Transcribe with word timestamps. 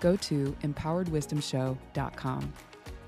go 0.00 0.16
to 0.16 0.56
empoweredwisdomshow.com. 0.62 2.52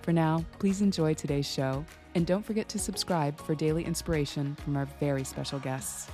For 0.03 0.13
now, 0.13 0.45
please 0.59 0.83
enjoy 0.83 1.15
today's 1.15 1.47
show, 1.51 1.85
and 2.15 2.27
don't 2.27 2.45
forget 2.45 2.69
to 2.71 2.79
subscribe 2.79 3.41
for 3.41 3.55
daily 3.55 3.85
inspiration 3.85 4.57
from 4.57 4.77
our 4.77 4.87
very 5.01 5.25
special 5.25 5.59
guests. 5.59 6.11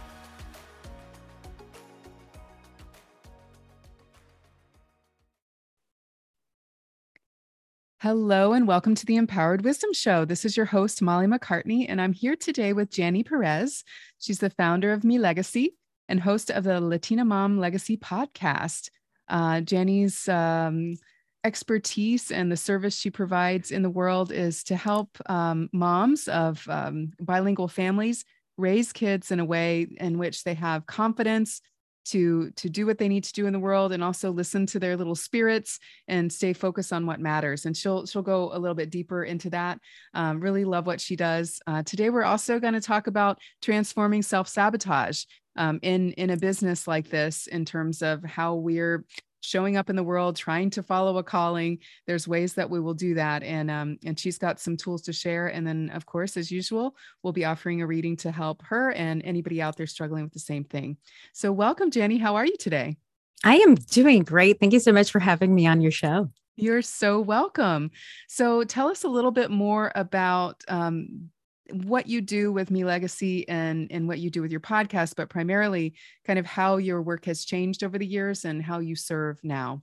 Hello, 8.01 8.53
and 8.53 8.69
welcome 8.69 8.95
to 8.95 9.05
the 9.05 9.17
Empowered 9.17 9.65
Wisdom 9.65 9.93
Show. 9.93 10.25
This 10.25 10.45
is 10.45 10.57
your 10.57 10.67
host, 10.67 11.03
Molly 11.03 11.27
MacCartney, 11.27 11.85
and 11.89 12.01
I'm 12.01 12.13
here 12.13 12.37
today 12.37 12.73
with 12.73 12.91
Janny 12.91 13.27
Perez. 13.27 13.83
She's 14.21 14.39
the 14.39 14.51
founder 14.51 14.93
of 14.93 15.03
Me 15.03 15.19
Legacy 15.19 15.75
and 16.09 16.21
host 16.21 16.49
of 16.49 16.63
the 16.63 16.81
Latina 16.81 17.25
Mom 17.25 17.59
Legacy 17.59 17.97
podcast. 17.97 18.91
Uh, 19.29 19.61
Janny's 19.61 20.29
um, 20.29 20.97
expertise 21.45 22.31
and 22.31 22.51
the 22.51 22.57
service 22.57 22.97
she 22.97 23.11
provides 23.11 23.71
in 23.71 23.83
the 23.83 23.91
world 23.91 24.33
is 24.33 24.65
to 24.65 24.77
help 24.77 25.17
um, 25.27 25.69
moms 25.73 26.29
of 26.29 26.67
um, 26.69 27.13
bilingual 27.21 27.69
families 27.69 28.25
raise 28.57 28.93
kids 28.93 29.31
in 29.31 29.41
a 29.41 29.45
way 29.45 29.87
in 29.99 30.19
which 30.19 30.45
they 30.45 30.55
have 30.55 30.87
confidence 30.87 31.61
to 32.09 32.51
to 32.53 32.69
do 32.69 32.87
what 32.87 32.99
they 32.99 33.09
need 33.09 33.25
to 33.25 33.33
do 33.33 33.47
in 33.47 33.53
the 33.53 33.59
world 33.59 33.93
and 33.93 34.03
also 34.03 34.31
listen 34.31 34.67
to 34.67 34.81
their 34.81 34.97
little 34.97 35.15
spirits 35.15 35.79
and 36.07 36.33
stay 36.33 36.53
focused 36.53 36.93
on 36.93 37.07
what 37.07 37.21
matters. 37.21 37.67
And 37.67 37.77
she'll 37.77 38.07
she'll 38.07 38.23
go 38.23 38.51
a 38.53 38.59
little 38.59 38.75
bit 38.75 38.91
deeper 38.91 39.25
into 39.25 39.51
that. 39.51 39.79
Um, 40.15 40.41
really 40.41 40.65
love 40.65 40.87
what 40.87 41.01
she 41.01 41.17
does. 41.17 41.61
Uh, 41.67 41.83
today 41.83 42.11
we're 42.11 42.25
also 42.25 42.59
going 42.59 42.75
to 42.75 42.81
talk 42.81 43.07
about 43.07 43.39
transforming 43.63 44.23
self-sabotage 44.23 45.25
um, 45.59 45.79
in 45.83 46.13
in 46.13 46.31
a 46.31 46.37
business 46.37 46.89
like 46.89 47.11
this 47.11 47.47
in 47.49 47.65
terms 47.65 48.01
of 48.01 48.25
how 48.25 48.55
we're 48.55 49.05
showing 49.41 49.77
up 49.77 49.89
in 49.89 49.97
the 49.97 50.03
world, 50.03 50.37
trying 50.37 50.71
to 50.71 50.83
follow 50.83 51.19
a 51.19 51.23
calling. 51.23 51.79
There's 52.07 52.27
ways 52.27 52.55
that 52.55 52.69
we 52.69 52.81
will 52.81 52.95
do 52.95 53.15
that. 53.15 53.43
And 53.43 53.71
um, 53.71 53.99
and 54.05 54.19
she's 54.19 54.39
got 54.39 54.61
some 54.61 54.77
tools 54.77 55.03
to 55.03 55.13
share. 55.13 55.49
And 55.49 55.67
then 55.67 55.91
of 55.91 56.07
course, 56.07 56.37
as 56.37 56.51
usual, 56.51 56.97
we'll 57.23 57.33
be 57.33 57.45
offering 57.45 57.83
a 57.83 57.87
reading 57.87 58.17
to 58.19 58.31
help 58.31 58.63
her 58.67 58.93
and 58.93 59.23
anybody 59.25 59.61
out 59.61 59.77
there 59.77 59.87
struggling 59.87 60.25
with 60.25 60.33
the 60.33 60.39
same 60.39 60.65
thing. 60.65 60.97
So 61.33 61.53
welcome, 61.53 61.91
Janny. 61.91 62.21
How 62.21 62.37
are 62.37 62.47
you 62.47 62.57
today? 62.57 62.97
I 63.45 63.57
am 63.57 63.75
doing 63.77 64.25
great. 64.25 64.59
Thank 64.59 64.73
you 64.73 64.81
so 64.81 64.93
much 64.93 65.11
for 65.11 65.21
having 65.21 65.55
me 65.55 65.67
on 65.67 65.81
your 65.81 65.93
show. 65.93 66.31
You're 66.57 66.83
so 66.83 67.21
welcome. 67.21 67.93
So 68.27 68.65
tell 68.65 68.89
us 68.89 69.05
a 69.05 69.09
little 69.09 69.31
bit 69.31 69.49
more 69.49 69.93
about 69.95 70.65
um, 70.67 71.31
what 71.73 72.07
you 72.07 72.21
do 72.21 72.53
with 72.53 72.71
Me 72.71 72.85
Legacy 72.85 73.49
and 73.49 73.91
and 73.91 74.09
what 74.09 74.19
you 74.19 74.31
do 74.31 74.43
with 74.43 74.51
your 74.51 74.61
podcast, 74.61 75.15
but 75.17 75.29
primarily 75.29 75.95
kind 76.27 76.39
of 76.39 76.47
how 76.47 76.77
your 76.77 77.03
work 77.03 77.25
has 77.27 77.45
changed 77.45 77.85
over 77.85 77.99
the 77.99 78.07
years 78.07 78.45
and 78.45 78.63
how 78.63 78.79
you 78.79 78.97
serve 78.97 79.39
now. 79.43 79.83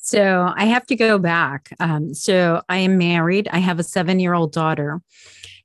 So 0.00 0.52
I 0.56 0.64
have 0.66 0.86
to 0.86 0.96
go 0.96 1.18
back. 1.18 1.74
Um, 1.80 2.14
so 2.14 2.62
I 2.68 2.78
am 2.78 2.96
married. 2.96 3.48
I 3.52 3.58
have 3.58 3.78
a 3.78 3.82
seven 3.82 4.20
year 4.20 4.32
old 4.32 4.52
daughter. 4.52 5.02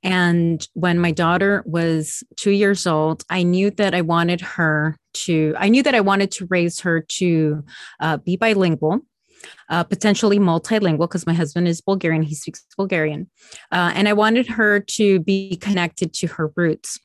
And 0.02 0.66
when 0.74 0.98
my 0.98 1.12
daughter 1.12 1.62
was 1.64 2.22
two 2.36 2.50
years 2.50 2.86
old, 2.86 3.24
I 3.30 3.42
knew 3.42 3.70
that 3.70 3.94
I 3.94 4.02
wanted 4.02 4.42
her 4.42 4.98
to, 5.14 5.54
I 5.56 5.70
knew 5.70 5.82
that 5.82 5.94
I 5.94 6.02
wanted 6.02 6.30
to 6.32 6.46
raise 6.50 6.80
her 6.80 7.00
to 7.00 7.64
uh, 8.00 8.18
be 8.18 8.36
bilingual 8.36 9.00
uh, 9.68 9.84
potentially 9.84 10.38
multilingual 10.38 11.08
because 11.08 11.26
my 11.26 11.34
husband 11.34 11.68
is 11.68 11.80
Bulgarian, 11.80 12.22
he 12.22 12.34
speaks 12.34 12.64
Bulgarian. 12.76 13.30
Uh, 13.72 13.92
and 13.94 14.08
I 14.08 14.12
wanted 14.12 14.46
her 14.48 14.80
to 14.80 15.20
be 15.20 15.56
connected 15.56 16.12
to 16.14 16.26
her 16.28 16.52
roots. 16.56 16.98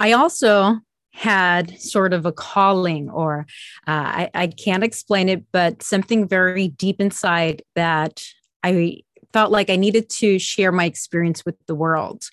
I 0.00 0.12
also 0.12 0.80
had 1.12 1.78
sort 1.78 2.12
of 2.12 2.26
a 2.26 2.32
calling, 2.32 3.08
or 3.08 3.46
uh, 3.86 3.90
I, 3.92 4.30
I 4.34 4.46
can't 4.48 4.82
explain 4.82 5.28
it, 5.28 5.44
but 5.52 5.82
something 5.82 6.26
very 6.26 6.68
deep 6.68 7.00
inside 7.00 7.62
that 7.76 8.24
I 8.64 9.02
felt 9.32 9.52
like 9.52 9.70
I 9.70 9.76
needed 9.76 10.08
to 10.10 10.38
share 10.38 10.72
my 10.72 10.84
experience 10.84 11.44
with 11.44 11.54
the 11.66 11.74
world. 11.74 12.24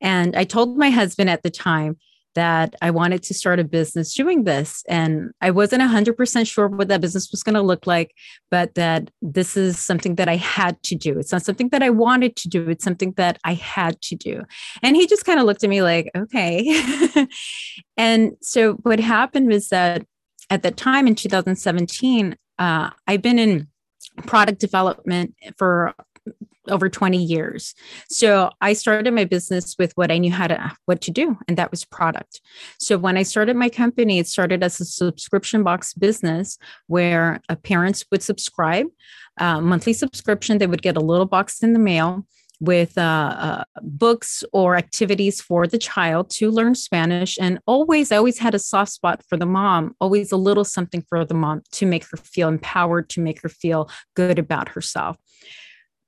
And 0.00 0.36
I 0.36 0.44
told 0.44 0.76
my 0.76 0.90
husband 0.90 1.30
at 1.30 1.42
the 1.42 1.50
time, 1.50 1.98
that 2.36 2.76
I 2.80 2.90
wanted 2.90 3.22
to 3.24 3.34
start 3.34 3.58
a 3.58 3.64
business 3.64 4.14
doing 4.14 4.44
this. 4.44 4.84
And 4.88 5.30
I 5.40 5.50
wasn't 5.50 5.82
100% 5.82 6.46
sure 6.46 6.68
what 6.68 6.88
that 6.88 7.00
business 7.00 7.30
was 7.32 7.42
going 7.42 7.54
to 7.54 7.62
look 7.62 7.86
like, 7.86 8.14
but 8.50 8.74
that 8.74 9.10
this 9.20 9.56
is 9.56 9.78
something 9.78 10.14
that 10.16 10.28
I 10.28 10.36
had 10.36 10.80
to 10.84 10.94
do. 10.94 11.18
It's 11.18 11.32
not 11.32 11.42
something 11.42 11.70
that 11.70 11.82
I 11.82 11.90
wanted 11.90 12.36
to 12.36 12.48
do, 12.48 12.68
it's 12.68 12.84
something 12.84 13.12
that 13.16 13.38
I 13.42 13.54
had 13.54 14.00
to 14.02 14.14
do. 14.14 14.42
And 14.82 14.94
he 14.94 15.06
just 15.06 15.24
kind 15.24 15.40
of 15.40 15.46
looked 15.46 15.64
at 15.64 15.70
me 15.70 15.82
like, 15.82 16.10
okay. 16.16 17.26
and 17.96 18.32
so 18.42 18.74
what 18.82 19.00
happened 19.00 19.48
was 19.48 19.70
that 19.70 20.06
at 20.50 20.62
that 20.62 20.76
time 20.76 21.06
in 21.06 21.14
2017, 21.14 22.36
uh, 22.58 22.90
I've 23.06 23.22
been 23.22 23.38
in 23.38 23.68
product 24.26 24.60
development 24.60 25.34
for 25.56 25.94
over 26.68 26.88
20 26.88 27.22
years. 27.22 27.74
So 28.08 28.50
I 28.60 28.72
started 28.72 29.12
my 29.14 29.24
business 29.24 29.76
with 29.78 29.92
what 29.94 30.10
I 30.10 30.18
knew 30.18 30.32
how 30.32 30.48
to 30.48 30.72
what 30.86 31.00
to 31.02 31.10
do 31.10 31.38
and 31.46 31.56
that 31.56 31.70
was 31.70 31.84
product. 31.84 32.40
So 32.78 32.98
when 32.98 33.16
I 33.16 33.22
started 33.22 33.56
my 33.56 33.68
company 33.68 34.18
it 34.18 34.26
started 34.26 34.62
as 34.62 34.80
a 34.80 34.84
subscription 34.84 35.62
box 35.62 35.94
business 35.94 36.58
where 36.86 37.40
uh, 37.48 37.56
parents 37.56 38.04
would 38.10 38.22
subscribe 38.22 38.86
uh, 39.38 39.60
monthly 39.60 39.92
subscription 39.92 40.58
they 40.58 40.66
would 40.66 40.82
get 40.82 40.96
a 40.96 41.00
little 41.00 41.26
box 41.26 41.62
in 41.62 41.72
the 41.72 41.78
mail 41.78 42.26
with 42.60 42.96
uh, 42.96 43.34
uh, 43.38 43.64
books 43.82 44.42
or 44.52 44.76
activities 44.76 45.40
for 45.40 45.66
the 45.66 45.78
child 45.78 46.30
to 46.30 46.50
learn 46.50 46.74
Spanish. 46.74 47.36
And 47.38 47.58
always, 47.66 48.10
I 48.10 48.16
always 48.16 48.38
had 48.38 48.54
a 48.54 48.58
soft 48.58 48.92
spot 48.92 49.22
for 49.28 49.36
the 49.36 49.46
mom, 49.46 49.94
always 50.00 50.32
a 50.32 50.36
little 50.36 50.64
something 50.64 51.04
for 51.08 51.24
the 51.24 51.34
mom 51.34 51.62
to 51.72 51.86
make 51.86 52.04
her 52.10 52.16
feel 52.16 52.48
empowered, 52.48 53.10
to 53.10 53.20
make 53.20 53.42
her 53.42 53.48
feel 53.48 53.90
good 54.14 54.38
about 54.38 54.70
herself. 54.70 55.18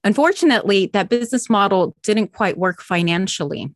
Unfortunately, 0.05 0.91
that 0.93 1.09
business 1.09 1.51
model 1.51 1.95
didn't 2.03 2.33
quite 2.33 2.57
work 2.57 2.81
financially. 2.81 3.75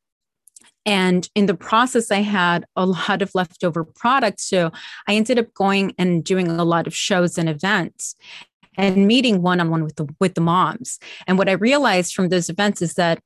And 0.84 1.28
in 1.34 1.46
the 1.46 1.54
process, 1.54 2.10
I 2.10 2.20
had 2.20 2.64
a 2.74 2.86
lot 2.86 3.22
of 3.22 3.34
leftover 3.34 3.84
products. 3.84 4.48
So 4.48 4.70
I 5.06 5.14
ended 5.14 5.38
up 5.38 5.52
going 5.54 5.94
and 5.98 6.24
doing 6.24 6.48
a 6.48 6.64
lot 6.64 6.86
of 6.86 6.94
shows 6.94 7.38
and 7.38 7.48
events 7.48 8.16
and 8.76 9.06
meeting 9.06 9.42
one 9.42 9.60
on 9.60 9.70
one 9.70 9.84
with 9.84 9.96
the 9.96 10.08
with 10.18 10.34
the 10.34 10.40
moms. 10.40 10.98
And 11.26 11.38
what 11.38 11.48
I 11.48 11.52
realized 11.52 12.14
from 12.14 12.28
those 12.28 12.48
events 12.48 12.82
is 12.82 12.94
that 12.94 13.20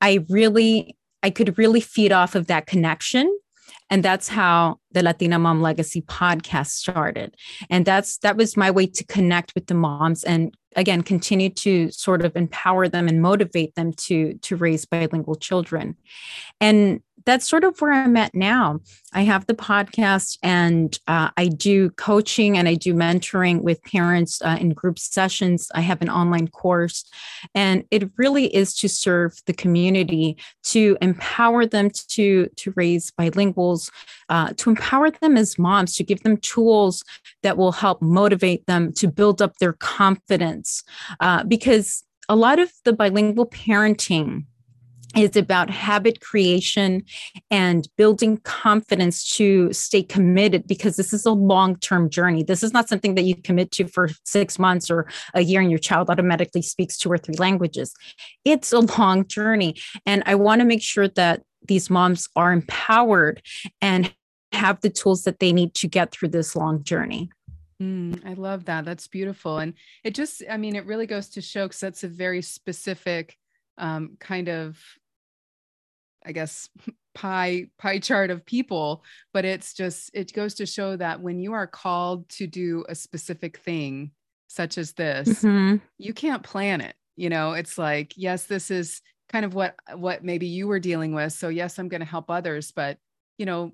I 0.00 0.24
really 0.28 0.96
I 1.22 1.30
could 1.30 1.58
really 1.58 1.80
feed 1.80 2.12
off 2.12 2.34
of 2.34 2.46
that 2.46 2.66
connection 2.66 3.36
and 3.90 4.02
that's 4.02 4.28
how 4.28 4.78
the 4.92 5.02
latina 5.02 5.38
mom 5.38 5.60
legacy 5.60 6.02
podcast 6.02 6.68
started 6.68 7.34
and 7.70 7.84
that's 7.84 8.18
that 8.18 8.36
was 8.36 8.56
my 8.56 8.70
way 8.70 8.86
to 8.86 9.04
connect 9.04 9.54
with 9.54 9.66
the 9.66 9.74
moms 9.74 10.24
and 10.24 10.54
again 10.76 11.02
continue 11.02 11.48
to 11.48 11.90
sort 11.90 12.24
of 12.24 12.36
empower 12.36 12.86
them 12.88 13.08
and 13.08 13.20
motivate 13.20 13.74
them 13.74 13.92
to 13.94 14.34
to 14.42 14.56
raise 14.56 14.84
bilingual 14.84 15.34
children. 15.34 15.96
And 16.60 17.00
that's 17.26 17.48
sort 17.48 17.64
of 17.64 17.80
where 17.80 17.92
I'm 17.92 18.16
at 18.16 18.34
now. 18.34 18.80
I 19.12 19.22
have 19.22 19.46
the 19.46 19.54
podcast 19.54 20.38
and 20.42 20.98
uh, 21.08 21.30
I 21.36 21.48
do 21.48 21.90
coaching 21.90 22.56
and 22.56 22.68
I 22.68 22.74
do 22.74 22.94
mentoring 22.94 23.62
with 23.62 23.82
parents 23.82 24.40
uh, 24.42 24.56
in 24.60 24.70
group 24.70 24.98
sessions. 24.98 25.68
I 25.74 25.80
have 25.80 26.00
an 26.02 26.08
online 26.08 26.48
course, 26.48 27.04
and 27.54 27.84
it 27.90 28.10
really 28.16 28.54
is 28.54 28.74
to 28.76 28.88
serve 28.88 29.36
the 29.46 29.52
community, 29.52 30.36
to 30.64 30.96
empower 31.02 31.66
them 31.66 31.90
to, 32.08 32.46
to 32.46 32.72
raise 32.76 33.10
bilinguals, 33.10 33.90
uh, 34.28 34.52
to 34.56 34.70
empower 34.70 35.10
them 35.10 35.36
as 35.36 35.58
moms, 35.58 35.96
to 35.96 36.04
give 36.04 36.22
them 36.22 36.36
tools 36.36 37.02
that 37.42 37.56
will 37.56 37.72
help 37.72 38.00
motivate 38.00 38.64
them 38.66 38.92
to 38.92 39.08
build 39.08 39.42
up 39.42 39.56
their 39.58 39.72
confidence. 39.72 40.84
Uh, 41.20 41.42
because 41.44 42.04
a 42.28 42.36
lot 42.36 42.58
of 42.58 42.72
the 42.84 42.92
bilingual 42.92 43.46
parenting 43.46 44.44
is 45.16 45.36
about 45.36 45.70
habit 45.70 46.20
creation 46.20 47.02
and 47.50 47.88
building 47.96 48.36
confidence 48.38 49.28
to 49.36 49.72
stay 49.72 50.02
committed 50.02 50.66
because 50.66 50.96
this 50.96 51.12
is 51.12 51.24
a 51.24 51.32
long 51.32 51.76
term 51.76 52.10
journey. 52.10 52.42
This 52.42 52.62
is 52.62 52.72
not 52.72 52.88
something 52.88 53.14
that 53.14 53.22
you 53.22 53.34
commit 53.34 53.70
to 53.72 53.86
for 53.86 54.10
six 54.24 54.58
months 54.58 54.90
or 54.90 55.06
a 55.34 55.42
year 55.42 55.60
and 55.60 55.70
your 55.70 55.78
child 55.78 56.10
automatically 56.10 56.62
speaks 56.62 56.98
two 56.98 57.10
or 57.10 57.18
three 57.18 57.36
languages. 57.36 57.94
It's 58.44 58.72
a 58.72 58.80
long 58.80 59.26
journey. 59.26 59.76
And 60.04 60.22
I 60.26 60.34
want 60.34 60.60
to 60.60 60.66
make 60.66 60.82
sure 60.82 61.08
that 61.08 61.42
these 61.66 61.90
moms 61.90 62.28
are 62.36 62.52
empowered 62.52 63.42
and 63.80 64.12
have 64.52 64.80
the 64.80 64.90
tools 64.90 65.24
that 65.24 65.38
they 65.38 65.52
need 65.52 65.74
to 65.74 65.88
get 65.88 66.12
through 66.12 66.28
this 66.28 66.54
long 66.54 66.82
journey. 66.82 67.30
Mm, 67.82 68.24
I 68.24 68.34
love 68.34 68.64
that. 68.66 68.84
That's 68.84 69.06
beautiful. 69.06 69.58
And 69.58 69.74
it 70.02 70.14
just, 70.14 70.42
I 70.48 70.56
mean, 70.56 70.76
it 70.76 70.86
really 70.86 71.06
goes 71.06 71.28
to 71.30 71.42
show 71.42 71.66
because 71.66 71.80
that's 71.80 72.04
a 72.04 72.08
very 72.08 72.42
specific 72.42 73.36
um, 73.78 74.16
kind 74.18 74.48
of, 74.48 74.78
I 76.26 76.32
guess, 76.32 76.68
pie 77.14 77.66
pie 77.78 77.98
chart 77.98 78.30
of 78.30 78.44
people 78.44 79.02
but 79.32 79.46
it's 79.46 79.72
just 79.72 80.10
it 80.12 80.34
goes 80.34 80.52
to 80.52 80.66
show 80.66 80.96
that 80.96 81.18
when 81.18 81.40
you 81.40 81.54
are 81.54 81.66
called 81.66 82.28
to 82.28 82.46
do 82.46 82.84
a 82.90 82.94
specific 82.94 83.56
thing 83.56 84.10
such 84.48 84.76
as 84.76 84.92
this 84.92 85.26
mm-hmm. 85.42 85.76
you 85.96 86.12
can't 86.12 86.42
plan 86.42 86.82
it 86.82 86.94
you 87.16 87.30
know 87.30 87.54
it's 87.54 87.78
like 87.78 88.12
yes 88.18 88.44
this 88.44 88.70
is 88.70 89.00
kind 89.30 89.46
of 89.46 89.54
what 89.54 89.76
what 89.94 90.24
maybe 90.24 90.46
you 90.46 90.68
were 90.68 90.78
dealing 90.78 91.14
with 91.14 91.32
so 91.32 91.48
yes 91.48 91.78
i'm 91.78 91.88
going 91.88 92.02
to 92.02 92.06
help 92.06 92.30
others 92.30 92.70
but 92.70 92.98
you 93.38 93.46
know 93.46 93.72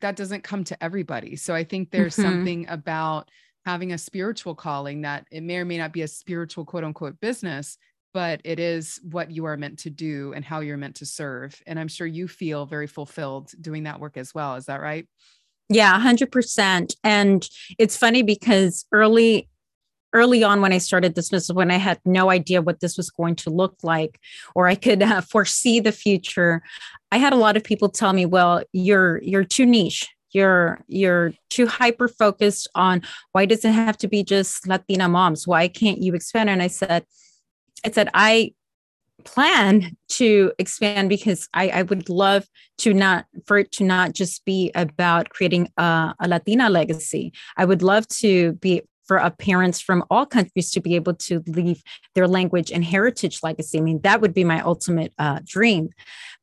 that 0.00 0.16
doesn't 0.16 0.44
come 0.44 0.64
to 0.64 0.82
everybody. 0.82 1.36
So 1.36 1.54
I 1.54 1.64
think 1.64 1.90
there's 1.90 2.14
mm-hmm. 2.14 2.22
something 2.30 2.68
about 2.68 3.30
having 3.66 3.92
a 3.92 3.98
spiritual 3.98 4.54
calling 4.54 5.02
that 5.02 5.26
it 5.30 5.42
may 5.42 5.58
or 5.58 5.64
may 5.64 5.78
not 5.78 5.92
be 5.92 6.02
a 6.02 6.08
spiritual 6.08 6.64
quote 6.64 6.84
unquote 6.84 7.20
business, 7.20 7.78
but 8.12 8.40
it 8.44 8.58
is 8.58 9.00
what 9.02 9.30
you 9.30 9.44
are 9.44 9.56
meant 9.56 9.78
to 9.80 9.90
do 9.90 10.32
and 10.32 10.44
how 10.44 10.60
you're 10.60 10.76
meant 10.76 10.96
to 10.96 11.06
serve. 11.06 11.60
And 11.66 11.78
I'm 11.78 11.88
sure 11.88 12.06
you 12.06 12.28
feel 12.28 12.66
very 12.66 12.86
fulfilled 12.86 13.52
doing 13.60 13.84
that 13.84 14.00
work 14.00 14.16
as 14.16 14.34
well. 14.34 14.56
Is 14.56 14.66
that 14.66 14.80
right? 14.80 15.06
Yeah, 15.68 15.98
100%. 16.00 16.94
And 17.04 17.48
it's 17.78 17.96
funny 17.96 18.22
because 18.22 18.84
early 18.92 19.48
early 20.12 20.42
on 20.42 20.60
when 20.60 20.72
I 20.72 20.78
started 20.78 21.14
this 21.14 21.28
business, 21.28 21.54
when 21.54 21.70
I 21.70 21.76
had 21.76 22.00
no 22.04 22.30
idea 22.30 22.62
what 22.62 22.80
this 22.80 22.96
was 22.96 23.10
going 23.10 23.36
to 23.36 23.50
look 23.50 23.76
like, 23.84 24.18
or 24.56 24.66
I 24.66 24.74
could 24.74 25.02
uh, 25.02 25.20
foresee 25.20 25.78
the 25.78 25.92
future, 25.92 26.62
I 27.12 27.18
had 27.18 27.32
a 27.32 27.36
lot 27.36 27.56
of 27.56 27.62
people 27.62 27.88
tell 27.88 28.12
me, 28.12 28.26
"Well, 28.26 28.62
you're 28.72 29.22
you're 29.22 29.44
too 29.44 29.66
niche. 29.66 30.08
You're 30.32 30.80
you're 30.88 31.32
too 31.48 31.68
hyper 31.68 32.08
focused 32.08 32.68
on 32.74 33.02
why 33.32 33.46
does 33.46 33.64
it 33.64 33.72
have 33.72 33.96
to 33.98 34.08
be 34.08 34.24
just 34.24 34.66
Latina 34.66 35.08
moms? 35.08 35.46
Why 35.46 35.68
can't 35.68 36.02
you 36.02 36.14
expand?" 36.14 36.50
And 36.50 36.62
I 36.62 36.66
said, 36.66 37.04
"I 37.84 37.90
said 37.90 38.08
I." 38.14 38.52
plan 39.24 39.96
to 40.08 40.52
expand 40.58 41.08
because 41.08 41.48
I, 41.54 41.68
I 41.68 41.82
would 41.82 42.08
love 42.08 42.46
to 42.78 42.94
not 42.94 43.26
for 43.46 43.58
it 43.58 43.70
to 43.72 43.84
not 43.84 44.12
just 44.14 44.44
be 44.44 44.70
about 44.74 45.28
creating 45.28 45.68
a, 45.76 46.14
a 46.18 46.28
Latina 46.28 46.70
legacy. 46.70 47.32
I 47.56 47.64
would 47.64 47.82
love 47.82 48.08
to 48.08 48.52
be 48.54 48.82
for 49.10 49.28
parents 49.38 49.80
from 49.80 50.04
all 50.08 50.24
countries 50.24 50.70
to 50.70 50.80
be 50.80 50.94
able 50.94 51.14
to 51.14 51.42
leave 51.48 51.82
their 52.14 52.28
language 52.28 52.70
and 52.70 52.84
heritage 52.84 53.40
legacy. 53.42 53.76
I 53.76 53.80
mean, 53.80 54.00
that 54.02 54.20
would 54.20 54.32
be 54.32 54.44
my 54.44 54.60
ultimate 54.60 55.12
uh, 55.18 55.40
dream, 55.44 55.88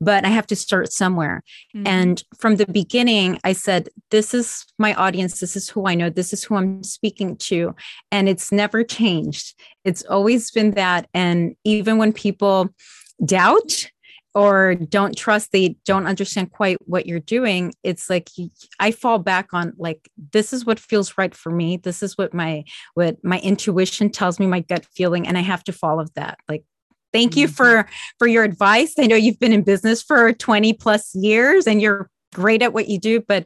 but 0.01 0.25
I 0.25 0.27
have 0.27 0.47
to 0.47 0.55
start 0.57 0.91
somewhere. 0.91 1.43
Mm-hmm. 1.73 1.87
And 1.87 2.23
from 2.37 2.57
the 2.57 2.65
beginning, 2.65 3.39
I 3.45 3.53
said, 3.53 3.87
This 4.11 4.33
is 4.33 4.65
my 4.77 4.93
audience. 4.95 5.39
This 5.39 5.55
is 5.55 5.69
who 5.69 5.87
I 5.87 5.95
know. 5.95 6.09
This 6.09 6.33
is 6.33 6.43
who 6.43 6.57
I'm 6.57 6.83
speaking 6.83 7.37
to. 7.37 7.73
And 8.11 8.27
it's 8.27 8.51
never 8.51 8.83
changed. 8.83 9.57
It's 9.85 10.03
always 10.03 10.51
been 10.51 10.71
that. 10.71 11.07
And 11.13 11.55
even 11.63 11.97
when 11.97 12.11
people 12.11 12.67
doubt, 13.23 13.89
or 14.37 14.75
don't 14.75 15.17
trust 15.17 15.51
they 15.51 15.75
don't 15.85 16.05
understand 16.05 16.51
quite 16.51 16.77
what 16.85 17.05
you're 17.05 17.19
doing 17.19 17.73
it's 17.83 18.09
like 18.09 18.29
i 18.79 18.91
fall 18.91 19.19
back 19.19 19.53
on 19.53 19.73
like 19.77 20.09
this 20.33 20.53
is 20.53 20.65
what 20.65 20.79
feels 20.79 21.17
right 21.17 21.33
for 21.33 21.51
me 21.51 21.77
this 21.77 22.03
is 22.03 22.17
what 22.17 22.33
my 22.33 22.63
what 22.93 23.17
my 23.23 23.39
intuition 23.39 24.09
tells 24.09 24.39
me 24.39 24.45
my 24.45 24.59
gut 24.61 24.85
feeling 24.85 25.27
and 25.27 25.37
i 25.37 25.41
have 25.41 25.63
to 25.63 25.73
follow 25.73 26.05
that 26.15 26.37
like 26.47 26.63
thank 27.13 27.35
you 27.35 27.47
mm-hmm. 27.47 27.53
for 27.53 27.89
for 28.19 28.27
your 28.27 28.43
advice. 28.43 28.93
I 28.99 29.07
know 29.07 29.15
you've 29.15 29.39
been 29.39 29.53
in 29.53 29.63
business 29.63 30.03
for 30.03 30.33
20 30.33 30.73
plus 30.73 31.15
years 31.15 31.65
and 31.65 31.81
you're 31.81 32.09
great 32.33 32.61
at 32.61 32.73
what 32.73 32.89
you 32.89 32.99
do 32.99 33.21
but 33.21 33.45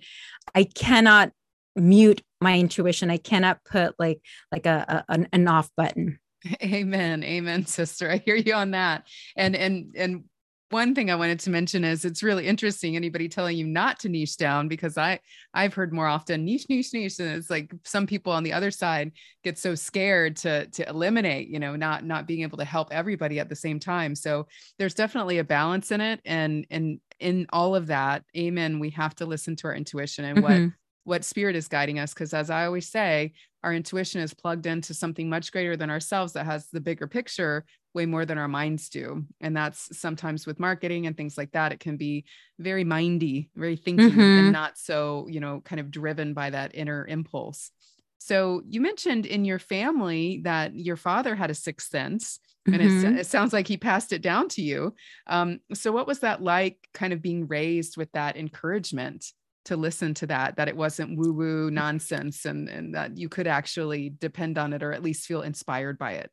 i 0.56 0.64
cannot 0.64 1.32
mute 1.76 2.22
my 2.42 2.58
intuition. 2.58 3.10
I 3.10 3.18
cannot 3.18 3.64
put 3.64 3.96
like 4.00 4.22
like 4.52 4.66
a, 4.66 5.04
a 5.08 5.14
an, 5.14 5.28
an 5.32 5.48
off 5.48 5.70
button. 5.78 6.20
Amen 6.64 7.24
amen 7.24 7.68
sister. 7.68 8.10
I 8.10 8.18
hear 8.18 8.36
you 8.36 8.54
on 8.54 8.72
that. 8.72 9.08
And 9.38 9.56
and 9.56 9.96
and 9.96 10.24
one 10.72 10.96
thing 10.96 11.12
I 11.12 11.16
wanted 11.16 11.40
to 11.42 11.50
mention 11.50 11.84
is 11.84 12.06
it's 12.06 12.24
really 12.24 12.48
interesting 12.48 12.96
anybody 12.96 13.28
telling 13.28 13.58
you 13.58 13.68
not 13.68 14.00
to 14.00 14.10
niche 14.10 14.38
down 14.38 14.68
because 14.68 14.98
I 14.98 15.20
I've 15.54 15.74
heard 15.74 15.94
more 15.94 16.08
often 16.08 16.46
niche 16.46 16.66
niche 16.70 16.94
niche 16.94 17.20
and 17.20 17.30
it's 17.30 17.50
like 17.50 17.74
some 17.84 18.08
people 18.08 18.32
on 18.32 18.44
the 18.44 18.54
other 18.54 18.72
side 18.72 19.12
get 19.44 19.58
so 19.58 19.76
scared 19.76 20.38
to 20.38 20.68
to 20.68 20.88
eliminate 20.88 21.50
you 21.50 21.60
know 21.60 21.76
not 21.76 22.06
not 22.06 22.28
being 22.28 22.42
able 22.42 22.58
to 22.58 22.66
help 22.66 22.90
everybody 22.92 23.40
at 23.40 23.50
the 23.50 23.56
same 23.56 23.80
time. 23.80 24.16
So 24.16 24.48
there's 24.80 24.94
definitely 24.94 25.40
a 25.40 25.44
balance 25.44 25.92
in 25.92 26.02
it. 26.02 26.22
And 26.26 26.66
and 26.72 27.00
in 27.20 27.46
all 27.52 27.76
of 27.76 27.88
that 27.88 28.24
amen 28.36 28.80
we 28.80 28.90
have 28.92 29.14
to 29.16 29.26
listen 29.26 29.56
to 29.56 29.68
our 29.68 29.76
intuition 29.76 30.26
and 30.26 30.40
mm-hmm. 30.40 30.64
what 30.64 30.74
what 31.04 31.26
spirit 31.26 31.56
is 31.56 31.68
guiding 31.68 32.00
us. 32.00 32.14
Because 32.14 32.34
as 32.34 32.50
i 32.50 32.66
always 32.66 32.90
say 32.90 33.34
our 33.64 33.74
intuition 33.74 34.22
is 34.22 34.34
plugged 34.34 34.66
into 34.66 34.94
something 34.94 35.30
much 35.30 35.52
greater 35.52 35.78
than 35.78 35.90
ourselves 35.90 36.34
that 36.34 36.46
has 36.46 36.68
the 36.68 36.82
bigger 36.82 37.08
picture 37.08 37.66
way 37.94 38.06
more 38.06 38.26
than 38.26 38.38
our 38.38 38.48
minds 38.48 38.90
do. 38.90 39.26
And 39.42 39.56
that's 39.56 39.98
sometimes 39.98 40.46
with 40.46 40.60
marketing 40.60 41.08
and 41.08 41.16
things 41.16 41.38
like 41.38 41.52
that. 41.52 41.72
It 41.72 41.80
can 41.80 41.98
be 41.98 42.26
very 42.60 42.84
mindy, 42.84 43.50
very 43.56 43.76
thinking, 43.76 44.12
mm-hmm. 44.12 44.20
and 44.20 44.52
not 44.52 44.78
so, 44.78 45.28
you 45.30 45.40
know, 45.40 45.62
kind 45.64 45.80
of 45.80 45.92
driven 45.92 46.34
by 46.34 46.50
that 46.52 46.72
inner 46.74 47.06
impulse. 47.06 47.72
So 48.18 48.62
you 48.68 48.82
mentioned 48.82 49.26
in 49.26 49.46
your 49.46 49.60
family 49.60 50.42
that 50.44 50.76
your 50.76 50.96
father 50.96 51.36
had 51.36 51.50
a 51.50 51.56
sixth 51.56 51.90
sense. 51.90 52.40
And 52.68 52.76
mm-hmm. 52.76 53.18
it, 53.18 53.26
sounds 53.26 53.54
like 53.54 53.68
he 53.68 53.78
passed 53.78 54.14
it 54.14 54.22
down 54.22 54.48
to 54.50 54.62
you. 54.62 54.94
Um, 55.26 55.62
so, 55.74 55.92
what 55.92 56.06
was 56.06 56.20
that 56.20 56.44
like, 56.44 56.78
kind 56.94 57.12
of 57.12 57.20
being 57.20 57.48
raised 57.48 57.98
with 57.98 58.12
that 58.12 58.38
encouragement 58.38 59.26
to 59.66 59.76
listen 59.76 60.14
to 60.16 60.28
that, 60.28 60.58
that 60.58 60.68
it 60.68 60.78
wasn't 60.78 61.18
woo 61.18 61.34
woo 61.34 61.72
nonsense 61.72 62.46
and, 62.46 62.70
and 62.70 62.94
that 62.94 63.18
you 63.18 63.30
could 63.30 63.48
actually 63.48 64.14
depend 64.20 64.60
on 64.60 64.74
it 64.74 64.84
or 64.84 64.94
at 64.94 65.02
least 65.02 65.26
feel 65.26 65.42
inspired 65.42 65.98
by 65.98 66.12
it? 66.14 66.30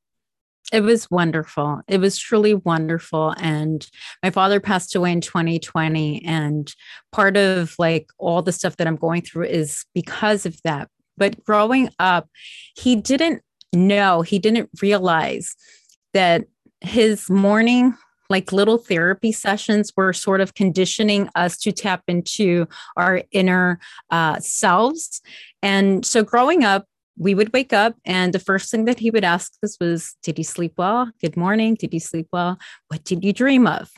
It 0.73 0.83
was 0.83 1.11
wonderful. 1.11 1.81
It 1.89 1.99
was 1.99 2.19
truly 2.19 2.55
wonderful. 2.55 3.35
And 3.39 3.89
my 4.23 4.31
father 4.31 4.61
passed 4.61 4.95
away 4.95 5.13
in 5.13 5.21
2020. 5.21 6.25
And 6.25 6.75
part 7.13 7.37
of 7.37 7.75
like 7.79 8.11
all 8.19 8.43
the 8.43 8.53
stuff 8.53 8.77
that 8.77 8.87
I'm 8.87 8.97
going 8.97 9.23
through 9.23 9.47
is 9.47 9.85
because 9.95 10.45
of 10.45 10.61
that. 10.65 10.89
But 11.17 11.43
growing 11.45 11.91
up, 11.99 12.29
he 12.77 12.97
didn't 12.97 13.43
know, 13.73 14.23
he 14.23 14.39
didn't 14.39 14.71
realize 14.83 15.55
that 16.13 16.45
his 16.81 17.29
morning 17.29 17.95
like 18.31 18.53
little 18.53 18.77
therapy 18.77 19.33
sessions 19.33 19.93
were 19.97 20.13
sort 20.13 20.41
of 20.41 20.55
conditioning 20.55 21.31
us 21.35 21.57
to 21.57 21.73
tap 21.73 22.03
into 22.09 22.67
our 22.97 23.23
inner 23.33 23.81
uh, 24.11 24.39
selves. 24.39 25.23
And 25.63 26.05
so 26.05 26.23
growing 26.23 26.63
up, 26.63 26.87
we 27.19 27.35
would 27.35 27.53
wake 27.53 27.73
up 27.73 27.97
and 28.05 28.33
the 28.33 28.39
first 28.39 28.71
thing 28.71 28.85
that 28.85 29.01
he 29.01 29.11
would 29.11 29.25
ask 29.25 29.53
us 29.65 29.77
was 29.81 30.17
did 30.23 30.39
you 30.39 30.45
sleep 30.45 30.75
well? 30.77 31.11
Good 31.21 31.37
morning. 31.37 31.75
Did 31.75 31.93
you 31.93 32.01
sleep 32.01 32.29
well? 32.33 32.59
What 32.89 33.05
did 33.05 33.25
you 33.25 33.33
dream 33.33 33.67
of? 33.67 33.91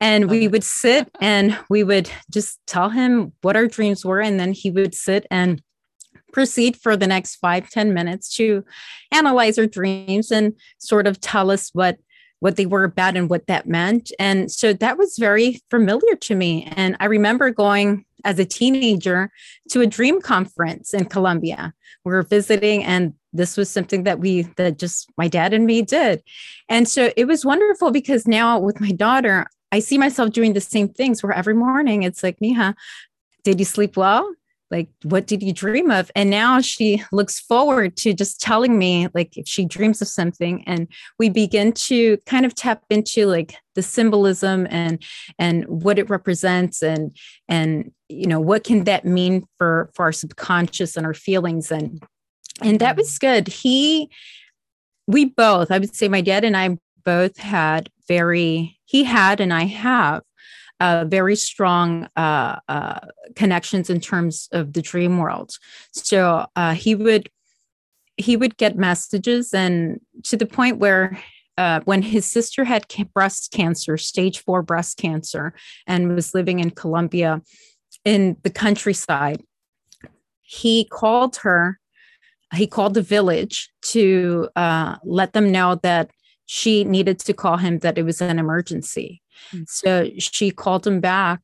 And 0.00 0.30
we 0.30 0.46
would 0.46 0.62
sit 0.62 1.10
and 1.20 1.58
we 1.68 1.82
would 1.82 2.08
just 2.30 2.60
tell 2.66 2.90
him 2.90 3.32
what 3.42 3.56
our 3.56 3.66
dreams 3.66 4.04
were 4.04 4.20
and 4.20 4.38
then 4.38 4.52
he 4.52 4.70
would 4.70 4.94
sit 4.94 5.26
and 5.30 5.60
proceed 6.32 6.76
for 6.76 6.96
the 6.96 7.06
next 7.06 7.36
five 7.36 7.68
ten 7.70 7.92
minutes 7.92 8.34
to 8.36 8.64
analyze 9.12 9.58
our 9.58 9.66
dreams 9.66 10.30
and 10.30 10.54
sort 10.78 11.06
of 11.06 11.20
tell 11.20 11.50
us 11.50 11.70
what 11.72 11.98
what 12.40 12.54
they 12.54 12.66
were 12.66 12.84
about 12.84 13.16
and 13.16 13.28
what 13.28 13.48
that 13.48 13.66
meant. 13.66 14.12
And 14.20 14.48
so 14.48 14.72
that 14.72 14.96
was 14.96 15.16
very 15.18 15.60
familiar 15.70 16.14
to 16.14 16.36
me. 16.36 16.72
And 16.76 16.96
i 17.00 17.06
remember 17.06 17.50
going 17.50 18.04
as 18.24 18.38
a 18.38 18.44
teenager 18.44 19.30
to 19.70 19.80
a 19.80 19.86
dream 19.86 20.20
conference 20.20 20.94
in 20.94 21.04
Colombia. 21.04 21.72
We 22.04 22.12
were 22.12 22.22
visiting 22.22 22.84
and 22.84 23.14
this 23.32 23.56
was 23.56 23.70
something 23.70 24.04
that 24.04 24.18
we 24.20 24.42
that 24.56 24.78
just 24.78 25.10
my 25.16 25.28
dad 25.28 25.52
and 25.52 25.66
me 25.66 25.82
did. 25.82 26.22
And 26.68 26.88
so 26.88 27.10
it 27.16 27.26
was 27.26 27.44
wonderful 27.44 27.90
because 27.90 28.26
now 28.26 28.58
with 28.58 28.80
my 28.80 28.92
daughter, 28.92 29.46
I 29.70 29.80
see 29.80 29.98
myself 29.98 30.30
doing 30.30 30.54
the 30.54 30.60
same 30.60 30.88
things 30.88 31.22
where 31.22 31.32
every 31.32 31.54
morning 31.54 32.02
it's 32.02 32.22
like, 32.22 32.38
Mija, 32.40 32.74
did 33.44 33.58
you 33.58 33.64
sleep 33.64 33.96
well? 33.96 34.34
Like 34.70 34.88
what 35.02 35.26
did 35.26 35.42
you 35.42 35.52
dream 35.52 35.90
of? 35.90 36.10
And 36.14 36.30
now 36.30 36.60
she 36.60 37.02
looks 37.12 37.40
forward 37.40 37.96
to 37.98 38.12
just 38.12 38.40
telling 38.40 38.78
me 38.78 39.08
like 39.14 39.36
if 39.36 39.48
she 39.48 39.64
dreams 39.64 40.02
of 40.02 40.08
something 40.08 40.62
and 40.66 40.88
we 41.18 41.30
begin 41.30 41.72
to 41.72 42.18
kind 42.26 42.44
of 42.44 42.54
tap 42.54 42.82
into 42.90 43.26
like 43.26 43.54
the 43.74 43.82
symbolism 43.82 44.66
and 44.70 45.02
and 45.38 45.64
what 45.66 45.98
it 45.98 46.10
represents 46.10 46.82
and 46.82 47.16
and 47.48 47.92
you 48.08 48.26
know 48.26 48.40
what 48.40 48.64
can 48.64 48.84
that 48.84 49.04
mean 49.04 49.46
for 49.56 49.90
for 49.94 50.04
our 50.04 50.12
subconscious 50.12 50.96
and 50.96 51.06
our 51.06 51.14
feelings. 51.14 51.70
And 51.70 52.02
and 52.60 52.80
that 52.80 52.96
was 52.96 53.10
mm-hmm. 53.10 53.26
good. 53.26 53.48
He 53.48 54.10
we 55.08 55.24
both 55.24 55.72
i 55.72 55.78
would 55.78 55.96
say 55.96 56.06
my 56.06 56.20
dad 56.20 56.44
and 56.44 56.56
i 56.56 56.78
both 57.04 57.38
had 57.38 57.90
very 58.06 58.78
he 58.84 59.02
had 59.02 59.40
and 59.40 59.52
i 59.52 59.64
have 59.64 60.22
uh, 60.80 61.04
very 61.06 61.36
strong 61.36 62.08
uh, 62.16 62.56
uh, 62.68 63.00
connections 63.34 63.90
in 63.90 64.00
terms 64.00 64.48
of 64.52 64.72
the 64.72 64.82
dream 64.82 65.18
world. 65.18 65.52
So 65.92 66.46
uh, 66.56 66.74
he 66.74 66.94
would 66.94 67.30
he 68.16 68.36
would 68.36 68.56
get 68.56 68.76
messages, 68.76 69.54
and 69.54 70.00
to 70.24 70.36
the 70.36 70.46
point 70.46 70.78
where 70.78 71.22
uh, 71.56 71.80
when 71.84 72.02
his 72.02 72.26
sister 72.26 72.64
had 72.64 72.86
breast 73.14 73.52
cancer, 73.52 73.96
stage 73.96 74.40
four 74.40 74.62
breast 74.62 74.96
cancer, 74.98 75.54
and 75.86 76.14
was 76.14 76.34
living 76.34 76.58
in 76.58 76.70
Colombia 76.70 77.42
in 78.04 78.36
the 78.42 78.50
countryside, 78.50 79.42
he 80.42 80.84
called 80.84 81.36
her 81.36 81.78
he 82.54 82.66
called 82.66 82.94
the 82.94 83.02
village 83.02 83.70
to 83.82 84.48
uh, 84.56 84.96
let 85.04 85.32
them 85.32 85.52
know 85.52 85.74
that 85.82 86.10
she 86.46 86.84
needed 86.84 87.18
to 87.18 87.34
call 87.34 87.58
him 87.58 87.80
that 87.80 87.98
it 87.98 88.04
was 88.04 88.22
an 88.22 88.38
emergency. 88.38 89.22
Mm-hmm. 89.52 89.62
So 89.66 90.10
she 90.18 90.50
called 90.50 90.86
him 90.86 91.00
back 91.00 91.40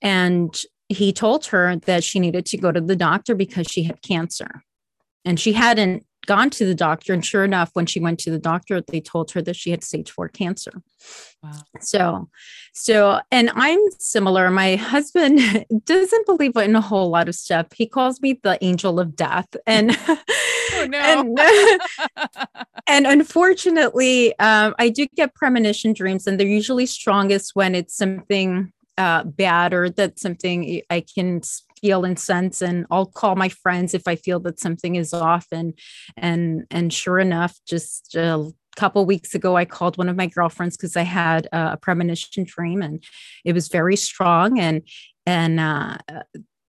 and 0.00 0.60
he 0.88 1.12
told 1.12 1.46
her 1.46 1.76
that 1.76 2.04
she 2.04 2.20
needed 2.20 2.46
to 2.46 2.58
go 2.58 2.72
to 2.72 2.80
the 2.80 2.96
doctor 2.96 3.34
because 3.34 3.66
she 3.66 3.84
had 3.84 4.02
cancer. 4.02 4.62
And 5.24 5.38
she 5.38 5.52
hadn't 5.52 6.04
gone 6.26 6.50
to 6.50 6.64
the 6.64 6.74
doctor. 6.74 7.12
And 7.12 7.24
sure 7.24 7.44
enough, 7.44 7.70
when 7.72 7.86
she 7.86 8.00
went 8.00 8.18
to 8.20 8.30
the 8.30 8.38
doctor, 8.38 8.80
they 8.80 9.00
told 9.00 9.30
her 9.32 9.42
that 9.42 9.56
she 9.56 9.70
had 9.70 9.82
stage 9.82 10.10
four 10.10 10.28
cancer. 10.28 10.82
Wow. 11.42 11.52
So, 11.80 12.28
so, 12.72 13.20
and 13.30 13.50
I'm 13.54 13.80
similar. 13.98 14.50
My 14.50 14.76
husband 14.76 15.40
doesn't 15.84 16.26
believe 16.26 16.56
in 16.56 16.76
a 16.76 16.80
whole 16.80 17.10
lot 17.10 17.28
of 17.28 17.34
stuff. 17.34 17.66
He 17.74 17.86
calls 17.86 18.20
me 18.20 18.38
the 18.42 18.58
angel 18.62 19.00
of 19.00 19.16
death. 19.16 19.48
And, 19.66 19.96
oh, 20.08 20.86
no. 20.88 20.98
and, 20.98 21.40
and, 22.86 23.06
unfortunately, 23.06 24.38
um, 24.38 24.74
I 24.78 24.88
do 24.88 25.06
get 25.16 25.34
premonition 25.34 25.92
dreams, 25.92 26.26
and 26.26 26.38
they're 26.38 26.46
usually 26.46 26.86
strongest 26.86 27.54
when 27.54 27.74
it's 27.74 27.96
something 27.96 28.72
uh, 28.96 29.24
bad 29.24 29.74
or 29.74 29.90
that 29.90 30.18
something 30.18 30.82
I 30.90 31.00
can 31.00 31.40
feel 31.82 32.04
and 32.04 32.18
sense 32.18 32.62
and 32.62 32.86
I'll 32.90 33.06
call 33.06 33.36
my 33.36 33.48
friends 33.50 33.92
if 33.92 34.06
I 34.06 34.16
feel 34.16 34.40
that 34.40 34.60
something 34.60 34.94
is 34.94 35.12
off 35.12 35.46
and 35.52 35.76
and 36.16 36.64
and 36.70 36.92
sure 36.92 37.18
enough 37.18 37.58
just 37.66 38.14
a 38.14 38.50
couple 38.76 39.04
weeks 39.04 39.34
ago 39.34 39.56
I 39.56 39.64
called 39.66 39.98
one 39.98 40.08
of 40.08 40.16
my 40.16 40.26
girlfriends 40.26 40.76
because 40.76 40.96
I 40.96 41.02
had 41.02 41.48
a 41.52 41.76
premonition 41.76 42.44
dream 42.44 42.80
and 42.80 43.04
it 43.44 43.52
was 43.52 43.68
very 43.68 43.96
strong 43.96 44.58
and 44.58 44.82
and 45.26 45.60
uh, 45.60 45.98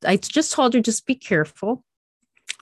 I 0.07 0.17
just 0.17 0.53
told 0.53 0.75
her 0.75 0.81
just 0.81 1.07
be 1.07 1.15
careful. 1.15 1.85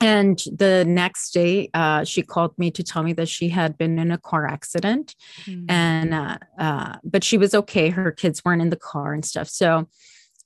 And 0.00 0.38
the 0.52 0.84
next 0.86 1.32
day 1.32 1.70
uh, 1.74 2.04
she 2.04 2.22
called 2.22 2.58
me 2.58 2.70
to 2.72 2.82
tell 2.82 3.02
me 3.02 3.12
that 3.14 3.28
she 3.28 3.48
had 3.48 3.78
been 3.78 3.98
in 3.98 4.10
a 4.10 4.18
car 4.18 4.46
accident 4.48 5.14
mm-hmm. 5.44 5.66
and 5.68 6.14
uh, 6.14 6.38
uh, 6.58 6.96
but 7.04 7.22
she 7.22 7.38
was 7.38 7.54
okay. 7.54 7.90
Her 7.90 8.10
kids 8.10 8.44
weren't 8.44 8.62
in 8.62 8.70
the 8.70 8.76
car 8.76 9.12
and 9.12 9.24
stuff. 9.24 9.48
So 9.48 9.88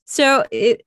so 0.05 0.45
it 0.51 0.83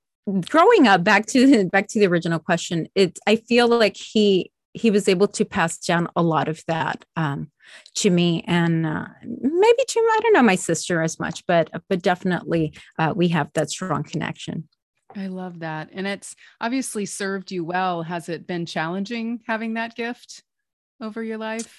growing 0.48 0.86
up 0.86 1.02
back 1.02 1.26
to 1.26 1.68
back 1.70 1.88
to 1.88 1.98
the 1.98 2.06
original 2.06 2.38
question 2.38 2.88
it 2.94 3.18
i 3.26 3.36
feel 3.36 3.68
like 3.68 3.96
he 3.96 4.50
he 4.72 4.90
was 4.90 5.08
able 5.08 5.26
to 5.26 5.44
pass 5.44 5.78
down 5.78 6.08
a 6.14 6.22
lot 6.22 6.48
of 6.48 6.62
that 6.68 7.04
um, 7.16 7.50
to 7.94 8.10
me 8.10 8.44
and 8.46 8.86
uh, 8.86 9.06
maybe 9.22 9.82
to 9.88 10.00
i 10.12 10.18
don't 10.22 10.32
know 10.32 10.42
my 10.42 10.54
sister 10.54 11.02
as 11.02 11.18
much 11.18 11.44
but 11.46 11.70
but 11.88 12.02
definitely 12.02 12.72
uh, 12.98 13.12
we 13.14 13.28
have 13.28 13.50
that 13.54 13.70
strong 13.70 14.02
connection. 14.02 14.68
I 15.16 15.26
love 15.26 15.58
that 15.60 15.90
and 15.92 16.06
it's 16.06 16.36
obviously 16.60 17.04
served 17.04 17.50
you 17.50 17.64
well. 17.64 18.04
Has 18.04 18.28
it 18.28 18.46
been 18.46 18.64
challenging 18.64 19.40
having 19.44 19.74
that 19.74 19.96
gift 19.96 20.44
over 21.00 21.20
your 21.20 21.38
life? 21.38 21.76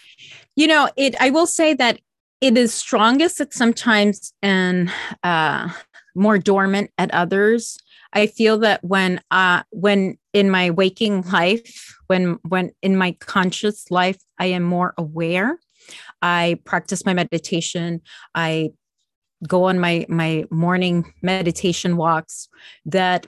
You 0.55 0.67
know 0.67 0.89
it 0.97 1.15
i 1.21 1.29
will 1.29 1.47
say 1.47 1.73
that 1.75 1.99
it 2.41 2.57
is 2.57 2.73
strongest 2.73 3.39
at 3.39 3.53
sometimes 3.53 4.33
and 4.41 4.91
uh, 5.23 5.69
more 6.15 6.39
dormant 6.39 6.89
at 6.97 7.11
others 7.11 7.77
I 8.13 8.27
feel 8.27 8.59
that 8.59 8.83
when 8.83 9.21
uh 9.31 9.63
when 9.71 10.17
in 10.33 10.49
my 10.49 10.69
waking 10.69 11.21
life, 11.23 11.95
when 12.07 12.39
when 12.47 12.71
in 12.81 12.97
my 12.97 13.13
conscious 13.19 13.89
life, 13.91 14.17
I 14.37 14.47
am 14.47 14.63
more 14.63 14.93
aware. 14.97 15.59
I 16.21 16.59
practice 16.65 17.05
my 17.05 17.13
meditation. 17.13 18.01
I 18.35 18.71
go 19.47 19.65
on 19.65 19.79
my 19.79 20.05
my 20.09 20.45
morning 20.49 21.13
meditation 21.21 21.97
walks 21.97 22.47
that 22.85 23.27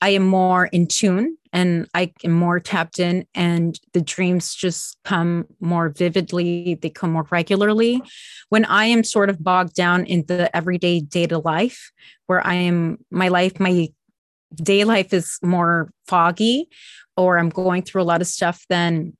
I 0.00 0.10
am 0.10 0.26
more 0.26 0.66
in 0.66 0.86
tune 0.86 1.36
and 1.52 1.88
I 1.94 2.12
am 2.24 2.32
more 2.32 2.60
tapped 2.60 2.98
in, 2.98 3.26
and 3.34 3.78
the 3.94 4.02
dreams 4.02 4.54
just 4.54 4.98
come 5.04 5.46
more 5.60 5.88
vividly. 5.88 6.78
They 6.80 6.90
come 6.90 7.12
more 7.12 7.26
regularly. 7.30 8.02
When 8.50 8.64
I 8.66 8.84
am 8.84 9.02
sort 9.02 9.30
of 9.30 9.42
bogged 9.42 9.74
down 9.74 10.04
in 10.04 10.24
the 10.26 10.54
everyday 10.54 11.00
data 11.00 11.38
life, 11.38 11.90
where 12.26 12.46
I 12.46 12.54
am, 12.54 12.98
my 13.10 13.28
life, 13.28 13.58
my 13.58 13.88
day 14.54 14.84
life 14.84 15.12
is 15.12 15.38
more 15.42 15.90
foggy 16.06 16.68
or 17.16 17.38
I'm 17.38 17.48
going 17.48 17.82
through 17.82 18.02
a 18.02 18.04
lot 18.04 18.20
of 18.20 18.26
stuff, 18.26 18.64
then 18.68 19.16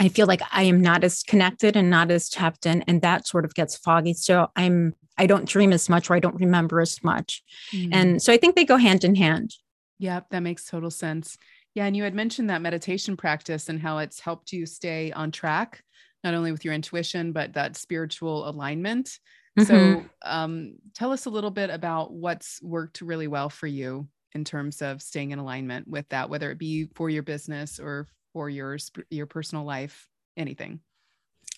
I 0.00 0.08
feel 0.08 0.26
like 0.26 0.40
I 0.50 0.64
am 0.64 0.80
not 0.80 1.04
as 1.04 1.22
connected 1.22 1.76
and 1.76 1.88
not 1.88 2.10
as 2.10 2.28
tapped 2.28 2.66
in, 2.66 2.82
and 2.82 3.02
that 3.02 3.28
sort 3.28 3.44
of 3.44 3.54
gets 3.54 3.76
foggy. 3.76 4.14
So 4.14 4.48
I'm 4.56 4.94
I 5.16 5.26
don't 5.26 5.48
dream 5.48 5.72
as 5.72 5.88
much 5.88 6.10
or 6.10 6.14
I 6.14 6.18
don't 6.18 6.34
remember 6.34 6.80
as 6.80 7.04
much. 7.04 7.42
Mm. 7.72 7.88
And 7.92 8.22
so 8.22 8.32
I 8.32 8.36
think 8.36 8.56
they 8.56 8.64
go 8.64 8.76
hand 8.76 9.04
in 9.04 9.14
hand. 9.14 9.54
Yep, 9.98 10.30
that 10.30 10.40
makes 10.40 10.64
total 10.64 10.90
sense. 10.90 11.38
Yeah. 11.74 11.86
And 11.86 11.96
you 11.96 12.02
had 12.02 12.14
mentioned 12.14 12.50
that 12.50 12.62
meditation 12.62 13.16
practice 13.16 13.68
and 13.68 13.80
how 13.80 13.98
it's 13.98 14.18
helped 14.18 14.52
you 14.52 14.66
stay 14.66 15.12
on 15.12 15.30
track, 15.30 15.84
not 16.24 16.34
only 16.34 16.50
with 16.50 16.64
your 16.64 16.74
intuition, 16.74 17.30
but 17.30 17.52
that 17.52 17.76
spiritual 17.76 18.48
alignment. 18.48 19.20
Mm-hmm. 19.56 19.64
So 19.64 20.04
um, 20.24 20.74
tell 20.94 21.12
us 21.12 21.26
a 21.26 21.30
little 21.30 21.52
bit 21.52 21.70
about 21.70 22.12
what's 22.12 22.60
worked 22.60 23.00
really 23.00 23.28
well 23.28 23.50
for 23.50 23.68
you 23.68 24.08
in 24.34 24.44
terms 24.44 24.82
of 24.82 25.00
staying 25.00 25.30
in 25.30 25.38
alignment 25.38 25.88
with 25.88 26.08
that, 26.08 26.28
whether 26.28 26.50
it 26.50 26.58
be 26.58 26.88
for 26.94 27.08
your 27.08 27.22
business 27.22 27.78
or 27.78 28.08
for 28.32 28.50
your 28.50 28.76
your 29.10 29.26
personal 29.26 29.64
life, 29.64 30.08
anything. 30.36 30.80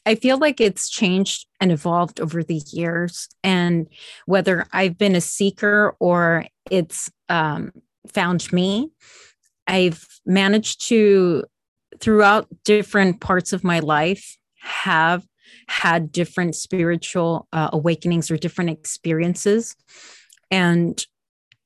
I 0.04 0.14
feel 0.14 0.38
like 0.38 0.61
it's 0.61 0.88
changed 0.88 1.47
and 1.61 1.73
evolved 1.73 2.21
over 2.21 2.45
the 2.45 2.62
years, 2.71 3.28
and 3.42 3.88
whether 4.26 4.66
I've 4.73 4.99
been 4.99 5.16
a 5.16 5.21
seeker 5.21 5.97
or 5.99 6.47
it's 6.71 7.11
um, 7.28 7.73
found 8.12 8.52
me, 8.52 8.90
I've 9.66 10.06
managed 10.25 10.87
to, 10.88 11.45
throughout 11.99 12.47
different 12.64 13.21
parts 13.21 13.52
of 13.52 13.64
my 13.64 13.80
life, 13.80 14.37
have 14.61 15.26
had 15.68 16.12
different 16.12 16.54
spiritual 16.54 17.49
uh, 17.52 17.71
awakenings 17.73 18.30
or 18.30 18.37
different 18.37 18.71
experiences. 18.71 19.75
And 20.50 21.04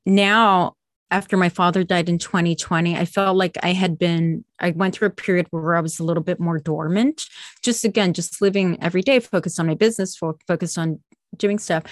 now 0.07 0.77
after 1.11 1.37
my 1.37 1.49
father 1.49 1.83
died 1.83 2.09
in 2.09 2.19
2020, 2.19 2.97
I 2.97 3.05
felt 3.05 3.37
like 3.37 3.59
I 3.63 3.73
had 3.73 3.99
been, 3.99 4.45
I 4.61 4.71
went 4.71 4.95
through 4.95 5.09
a 5.09 5.13
period 5.13 5.47
where 5.51 5.77
I 5.77 5.81
was 5.81 5.99
a 5.99 6.05
little 6.05 6.23
bit 6.23 6.39
more 6.39 6.59
dormant, 6.59 7.27
just 7.63 7.85
again, 7.85 8.13
just 8.13 8.41
living 8.41 8.79
every 8.81 9.03
day, 9.03 9.19
focused 9.19 9.59
on 9.59 9.67
my 9.67 9.75
business, 9.75 10.17
focused 10.17 10.79
on 10.79 11.01
doing 11.37 11.59
stuff. 11.59 11.83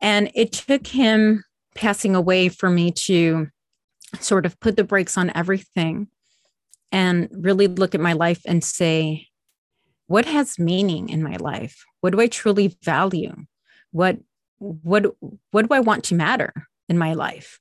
And 0.00 0.30
it 0.34 0.52
took 0.52 0.86
him 0.88 1.44
passing 1.74 2.16
away 2.16 2.48
for 2.48 2.68
me 2.68 2.90
to 2.90 3.48
sort 4.20 4.44
of 4.44 4.58
put 4.60 4.76
the 4.76 4.84
brakes 4.84 5.16
on 5.16 5.30
everything 5.34 6.08
and 6.90 7.28
really 7.32 7.68
look 7.68 7.94
at 7.94 8.00
my 8.00 8.12
life 8.12 8.42
and 8.44 8.62
say, 8.62 9.28
what 10.08 10.26
has 10.26 10.58
meaning 10.58 11.08
in 11.08 11.22
my 11.22 11.36
life? 11.36 11.84
What 12.00 12.10
do 12.10 12.20
I 12.20 12.26
truly 12.26 12.76
value? 12.82 13.34
What, 13.92 14.18
what, 14.58 15.06
what 15.52 15.68
do 15.68 15.74
I 15.74 15.80
want 15.80 16.04
to 16.04 16.14
matter 16.14 16.52
in 16.88 16.98
my 16.98 17.14
life? 17.14 17.60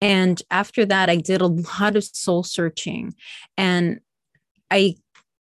And 0.00 0.40
after 0.50 0.84
that, 0.86 1.10
I 1.10 1.16
did 1.16 1.40
a 1.40 1.46
lot 1.46 1.96
of 1.96 2.04
soul 2.04 2.42
searching 2.42 3.14
and 3.56 4.00
I 4.70 4.96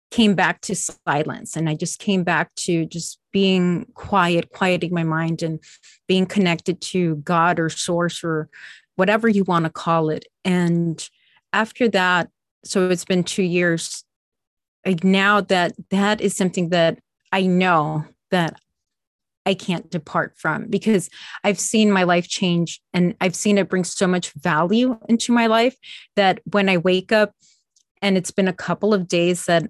came 0.09 0.35
back 0.35 0.61
to 0.61 0.75
silence 0.75 1.55
and 1.55 1.69
I 1.69 1.75
just 1.75 1.99
came 1.99 2.23
back 2.23 2.53
to 2.55 2.85
just 2.85 3.19
being 3.31 3.85
quiet, 3.93 4.51
quieting 4.51 4.93
my 4.93 5.03
mind 5.03 5.43
and 5.43 5.59
being 6.07 6.25
connected 6.25 6.81
to 6.81 7.17
God 7.17 7.59
or 7.59 7.69
source 7.69 8.23
or 8.23 8.49
whatever 8.95 9.27
you 9.27 9.43
want 9.43 9.65
to 9.65 9.71
call 9.71 10.09
it. 10.09 10.25
And 10.45 11.07
after 11.53 11.87
that, 11.89 12.29
so 12.63 12.89
it's 12.89 13.05
been 13.05 13.23
two 13.23 13.43
years. 13.43 14.03
Like 14.85 15.03
now 15.03 15.41
that 15.41 15.73
that 15.89 16.21
is 16.21 16.35
something 16.35 16.69
that 16.69 16.99
I 17.31 17.43
know 17.43 18.05
that 18.31 18.59
I 19.47 19.53
can't 19.53 19.89
depart 19.89 20.33
from 20.37 20.67
because 20.67 21.09
I've 21.45 21.57
seen 21.57 21.89
my 21.89 22.03
life 22.03 22.27
change 22.27 22.81
and 22.93 23.15
I've 23.21 23.33
seen 23.33 23.57
it 23.57 23.69
bring 23.69 23.85
so 23.85 24.05
much 24.05 24.33
value 24.33 24.99
into 25.07 25.31
my 25.31 25.47
life 25.47 25.77
that 26.17 26.41
when 26.51 26.67
I 26.67 26.75
wake 26.75 27.13
up 27.13 27.31
and 28.01 28.17
it's 28.17 28.29
been 28.29 28.49
a 28.49 28.53
couple 28.67 28.93
of 28.93 29.07
days 29.07 29.45
that 29.45 29.63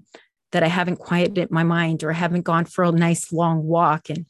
that 0.52 0.64
I 0.64 0.68
haven't 0.68 0.98
quieted 0.98 1.52
my 1.52 1.62
mind 1.62 2.04
or 2.04 2.10
I 2.10 2.16
haven't 2.16 2.42
gone 2.42 2.66
for 2.66 2.86
a 2.86 2.92
nice 2.92 3.32
long 3.32 3.64
walk 3.66 4.10
and 4.10 4.26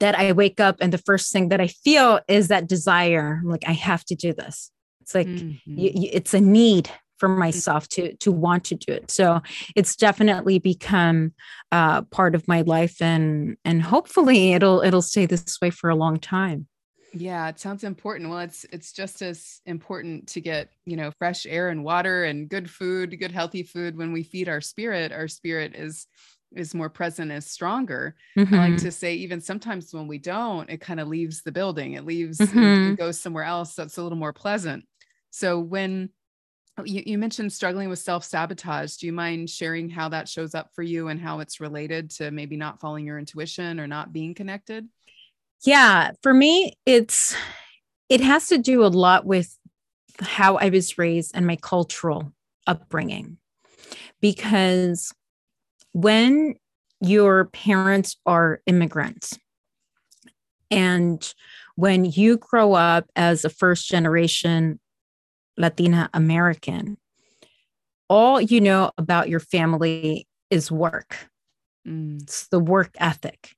that 0.00 0.18
I 0.18 0.32
wake 0.32 0.58
up 0.58 0.78
and 0.80 0.92
the 0.92 0.98
first 1.06 1.32
thing 1.32 1.50
that 1.50 1.60
I 1.60 1.68
feel 1.68 2.18
is 2.26 2.48
that 2.48 2.66
desire 2.66 3.40
I'm 3.40 3.48
like 3.48 3.68
I 3.68 3.72
have 3.72 4.04
to 4.06 4.16
do 4.16 4.32
this. 4.32 4.72
It's 5.00 5.14
like 5.14 5.28
mm-hmm. 5.28 5.74
it's 5.76 6.34
a 6.34 6.40
need 6.40 6.90
for 7.18 7.28
myself 7.28 7.88
to 7.88 8.14
to 8.16 8.30
want 8.30 8.64
to 8.64 8.74
do 8.74 8.92
it 8.92 9.10
so 9.10 9.40
it's 9.74 9.96
definitely 9.96 10.58
become 10.58 11.32
uh, 11.72 12.02
part 12.02 12.34
of 12.34 12.46
my 12.46 12.62
life 12.62 13.00
and 13.00 13.56
and 13.64 13.82
hopefully 13.82 14.52
it'll 14.52 14.80
it'll 14.82 15.02
stay 15.02 15.26
this 15.26 15.60
way 15.60 15.70
for 15.70 15.90
a 15.90 15.96
long 15.96 16.18
time 16.18 16.66
yeah 17.12 17.48
it 17.48 17.58
sounds 17.58 17.84
important 17.84 18.28
well 18.28 18.40
it's 18.40 18.66
it's 18.72 18.92
just 18.92 19.22
as 19.22 19.60
important 19.66 20.26
to 20.26 20.40
get 20.40 20.70
you 20.84 20.96
know 20.96 21.10
fresh 21.18 21.46
air 21.46 21.70
and 21.70 21.84
water 21.84 22.24
and 22.24 22.48
good 22.48 22.68
food 22.68 23.18
good 23.18 23.32
healthy 23.32 23.62
food 23.62 23.96
when 23.96 24.12
we 24.12 24.22
feed 24.22 24.48
our 24.48 24.60
spirit 24.60 25.12
our 25.12 25.28
spirit 25.28 25.74
is 25.74 26.06
is 26.54 26.74
more 26.74 26.88
present 26.88 27.32
is 27.32 27.46
stronger 27.46 28.14
mm-hmm. 28.36 28.54
i 28.54 28.58
like 28.58 28.72
mm-hmm. 28.74 28.84
to 28.84 28.92
say 28.92 29.14
even 29.14 29.40
sometimes 29.40 29.92
when 29.92 30.06
we 30.06 30.18
don't 30.18 30.70
it 30.70 30.80
kind 30.80 31.00
of 31.00 31.08
leaves 31.08 31.42
the 31.42 31.52
building 31.52 31.94
it 31.94 32.04
leaves 32.04 32.38
mm-hmm. 32.38 32.92
it 32.92 32.96
goes 32.96 33.18
somewhere 33.18 33.44
else 33.44 33.74
that's 33.74 33.98
a 33.98 34.02
little 34.02 34.18
more 34.18 34.32
pleasant 34.32 34.84
so 35.30 35.58
when 35.58 36.10
Oh, 36.78 36.84
you, 36.84 37.02
you 37.06 37.16
mentioned 37.16 37.52
struggling 37.52 37.88
with 37.88 37.98
self 37.98 38.24
sabotage. 38.24 38.96
Do 38.96 39.06
you 39.06 39.12
mind 39.12 39.48
sharing 39.48 39.88
how 39.88 40.10
that 40.10 40.28
shows 40.28 40.54
up 40.54 40.70
for 40.74 40.82
you 40.82 41.08
and 41.08 41.20
how 41.20 41.40
it's 41.40 41.60
related 41.60 42.10
to 42.12 42.30
maybe 42.30 42.56
not 42.56 42.80
following 42.80 43.06
your 43.06 43.18
intuition 43.18 43.80
or 43.80 43.86
not 43.86 44.12
being 44.12 44.34
connected? 44.34 44.86
Yeah, 45.64 46.10
for 46.22 46.34
me, 46.34 46.74
it's 46.84 47.34
it 48.08 48.20
has 48.20 48.48
to 48.48 48.58
do 48.58 48.84
a 48.84 48.88
lot 48.88 49.24
with 49.24 49.56
how 50.20 50.56
I 50.56 50.68
was 50.68 50.98
raised 50.98 51.32
and 51.34 51.46
my 51.46 51.56
cultural 51.56 52.32
upbringing. 52.66 53.38
Because 54.20 55.12
when 55.92 56.56
your 57.00 57.46
parents 57.46 58.16
are 58.26 58.60
immigrants 58.66 59.38
and 60.70 61.32
when 61.74 62.04
you 62.04 62.38
grow 62.38 62.72
up 62.72 63.08
as 63.14 63.44
a 63.44 63.50
first 63.50 63.88
generation 63.88 64.80
Latina 65.56 66.10
American, 66.12 66.98
all 68.08 68.40
you 68.40 68.60
know 68.60 68.92
about 68.98 69.28
your 69.28 69.40
family 69.40 70.26
is 70.50 70.70
work. 70.70 71.28
Mm. 71.86 72.22
It's 72.22 72.48
the 72.48 72.60
work 72.60 72.90
ethic. 72.98 73.54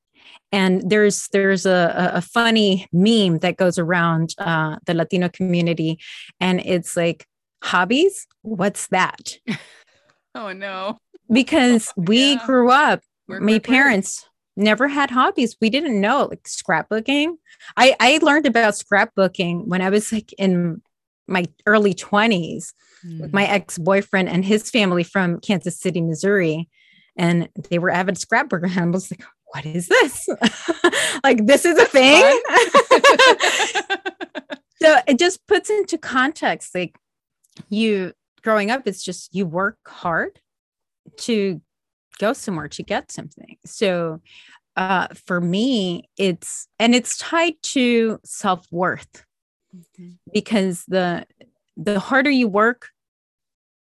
And 0.53 0.89
there's 0.89 1.29
there's 1.29 1.67
a, 1.67 2.13
a 2.15 2.23
funny 2.23 2.87
meme 2.93 3.39
that 3.39 3.57
goes 3.57 3.79
around 3.79 4.35
uh, 4.39 4.77
the 4.87 4.95
Latino 4.95 5.29
community, 5.29 5.99
and 6.41 6.61
it's 6.65 6.97
like 6.97 7.27
hobbies. 7.63 8.27
What's 8.43 8.89
that? 8.89 9.39
oh 10.35 10.53
no! 10.53 10.99
Because 11.31 11.93
we 11.97 12.33
yeah. 12.33 12.47
grew 12.47 12.71
up. 12.71 13.01
Work, 13.27 13.43
my 13.43 13.55
work, 13.55 13.65
parents 13.65 14.25
work. 14.25 14.65
never 14.65 14.89
had 14.89 15.11
hobbies. 15.11 15.57
We 15.61 15.69
didn't 15.69 16.01
know 16.01 16.29
like 16.31 16.45
scrapbooking. 16.45 17.35
I 17.77 17.95
I 18.01 18.19
learned 18.23 18.47
about 18.47 18.75
scrapbooking 18.75 19.67
when 19.67 19.83
I 19.83 19.91
was 19.91 20.13
like 20.13 20.33
in 20.39 20.81
my 21.29 21.45
early 21.67 21.95
20s 21.95 22.73
mm. 23.05 23.21
with 23.21 23.33
my 23.33 23.45
hmm. 23.45 23.53
ex-boyfriend 23.53 24.29
and 24.29 24.45
his 24.45 24.71
family 24.71 25.03
from 25.03 25.41
Kansas 25.41 25.79
City, 25.79 26.01
Missouri. 26.01 26.69
And 27.17 27.49
they 27.71 27.79
were 27.79 27.91
avid 27.91 28.17
scrapbookers. 28.17 28.71
And 28.77 28.81
I 28.81 28.87
was 28.87 29.11
like, 29.11 29.25
what 29.47 29.67
is 29.67 29.89
this? 29.89 30.29
like, 31.25 31.47
this 31.47 31.65
is 31.65 31.79
a 31.79 31.85
thing. 31.87 32.23
so 34.83 34.97
it 35.07 35.19
just 35.19 35.47
puts 35.47 35.71
into 35.71 35.99
context 35.99 36.75
like 36.75 36.97
you 37.69 38.13
growing 38.43 38.71
up, 38.71 38.87
it's 38.87 39.03
just 39.03 39.35
you 39.35 39.47
work 39.47 39.79
hard 39.87 40.41
to 41.19 41.61
go 42.19 42.33
somewhere 42.33 42.69
to 42.69 42.83
get 42.83 43.11
something. 43.13 43.57
So 43.65 44.21
uh, 44.77 45.09
for 45.27 45.41
me, 45.41 46.09
it's 46.17 46.69
and 46.79 46.95
it's 46.95 47.19
tied 47.19 47.55
to 47.63 48.19
self 48.25 48.67
worth 48.71 49.25
mm-hmm. 49.75 50.11
because 50.33 50.85
the 50.87 51.27
the 51.77 52.01
harder 52.01 52.31
you 52.31 52.49
work, 52.49 52.89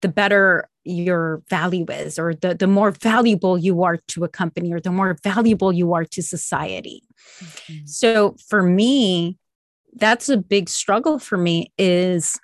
the 0.02 0.09
better 0.09 0.68
your 0.87 1.42
value 1.50 1.85
is 1.88 2.18
or 2.18 2.35
the, 2.35 2.54
the 2.54 2.66
more 2.66 2.92
valuable 2.92 3.59
you 3.59 3.83
are 3.83 3.97
to 4.09 4.25
a 4.25 4.28
company 4.28 4.73
or 4.73 4.80
the 4.80 4.90
more 4.90 5.16
valuable 5.23 5.73
you 5.73 5.92
are 5.92 6.04
to 6.04 6.23
society 6.23 7.02
mm-hmm. 7.40 7.85
so 7.87 8.37
for 8.49 8.62
me 8.62 9.37
that's 9.95 10.28
a 10.28 10.37
big 10.37 10.68
struggle 10.68 11.18
for 11.18 11.37
me 11.37 11.73
is 11.76 12.38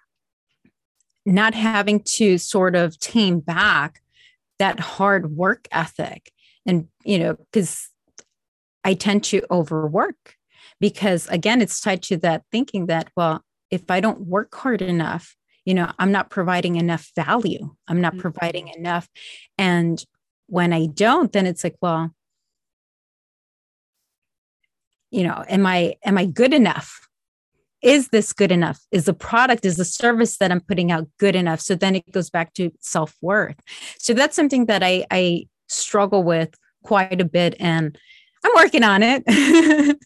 not 1.24 1.54
having 1.54 2.00
to 2.02 2.36
sort 2.36 2.74
of 2.74 2.98
tame 2.98 3.38
back 3.38 4.02
that 4.58 4.80
hard 4.80 5.36
work 5.36 5.68
ethic 5.70 6.32
and 6.66 6.88
you 7.04 7.18
know 7.18 7.36
because 7.52 7.90
i 8.82 8.92
tend 8.92 9.22
to 9.22 9.40
overwork 9.52 10.36
because 10.82 11.28
again 11.28 11.62
it's 11.62 11.80
tied 11.80 12.02
to 12.02 12.16
that 12.18 12.42
thinking 12.50 12.86
that 12.86 13.08
well 13.16 13.42
if 13.70 13.88
i 13.88 14.00
don't 14.00 14.26
work 14.26 14.52
hard 14.54 14.82
enough 14.82 15.36
you 15.64 15.72
know 15.72 15.90
i'm 15.98 16.12
not 16.12 16.28
providing 16.28 16.76
enough 16.76 17.10
value. 17.16 17.74
I'm 17.88 18.00
not 18.00 18.14
mm-hmm. 18.14 18.20
providing 18.20 18.68
enough. 18.68 19.08
And 19.56 20.04
when 20.48 20.72
i 20.74 20.86
don't 20.86 21.32
then 21.32 21.46
it's 21.46 21.64
like 21.64 21.76
well 21.80 22.10
you 25.11 25.22
know 25.22 25.44
am 25.48 25.64
i 25.64 25.94
am 26.04 26.18
i 26.18 26.26
good 26.26 26.52
enough? 26.52 27.09
Is 27.80 28.09
this 28.09 28.33
good 28.33 28.52
enough? 28.52 28.78
Is 28.92 29.07
the 29.07 29.14
product 29.14 29.64
is 29.64 29.76
the 29.76 29.85
service 29.85 30.37
that 30.38 30.50
i'm 30.50 30.61
putting 30.61 30.90
out 30.90 31.07
good 31.18 31.37
enough? 31.37 31.61
So 31.61 31.76
then 31.76 31.94
it 31.94 32.11
goes 32.11 32.28
back 32.28 32.54
to 32.54 32.72
self-worth. 32.80 33.59
So 33.98 34.14
that's 34.14 34.35
something 34.35 34.66
that 34.66 34.83
i 34.83 35.07
i 35.12 35.46
struggle 35.68 36.24
with 36.24 36.50
quite 36.83 37.20
a 37.20 37.24
bit. 37.24 37.54
And 37.61 37.96
I'm 38.44 38.52
working 38.57 38.83
on 38.83 39.02
it. 39.02 39.24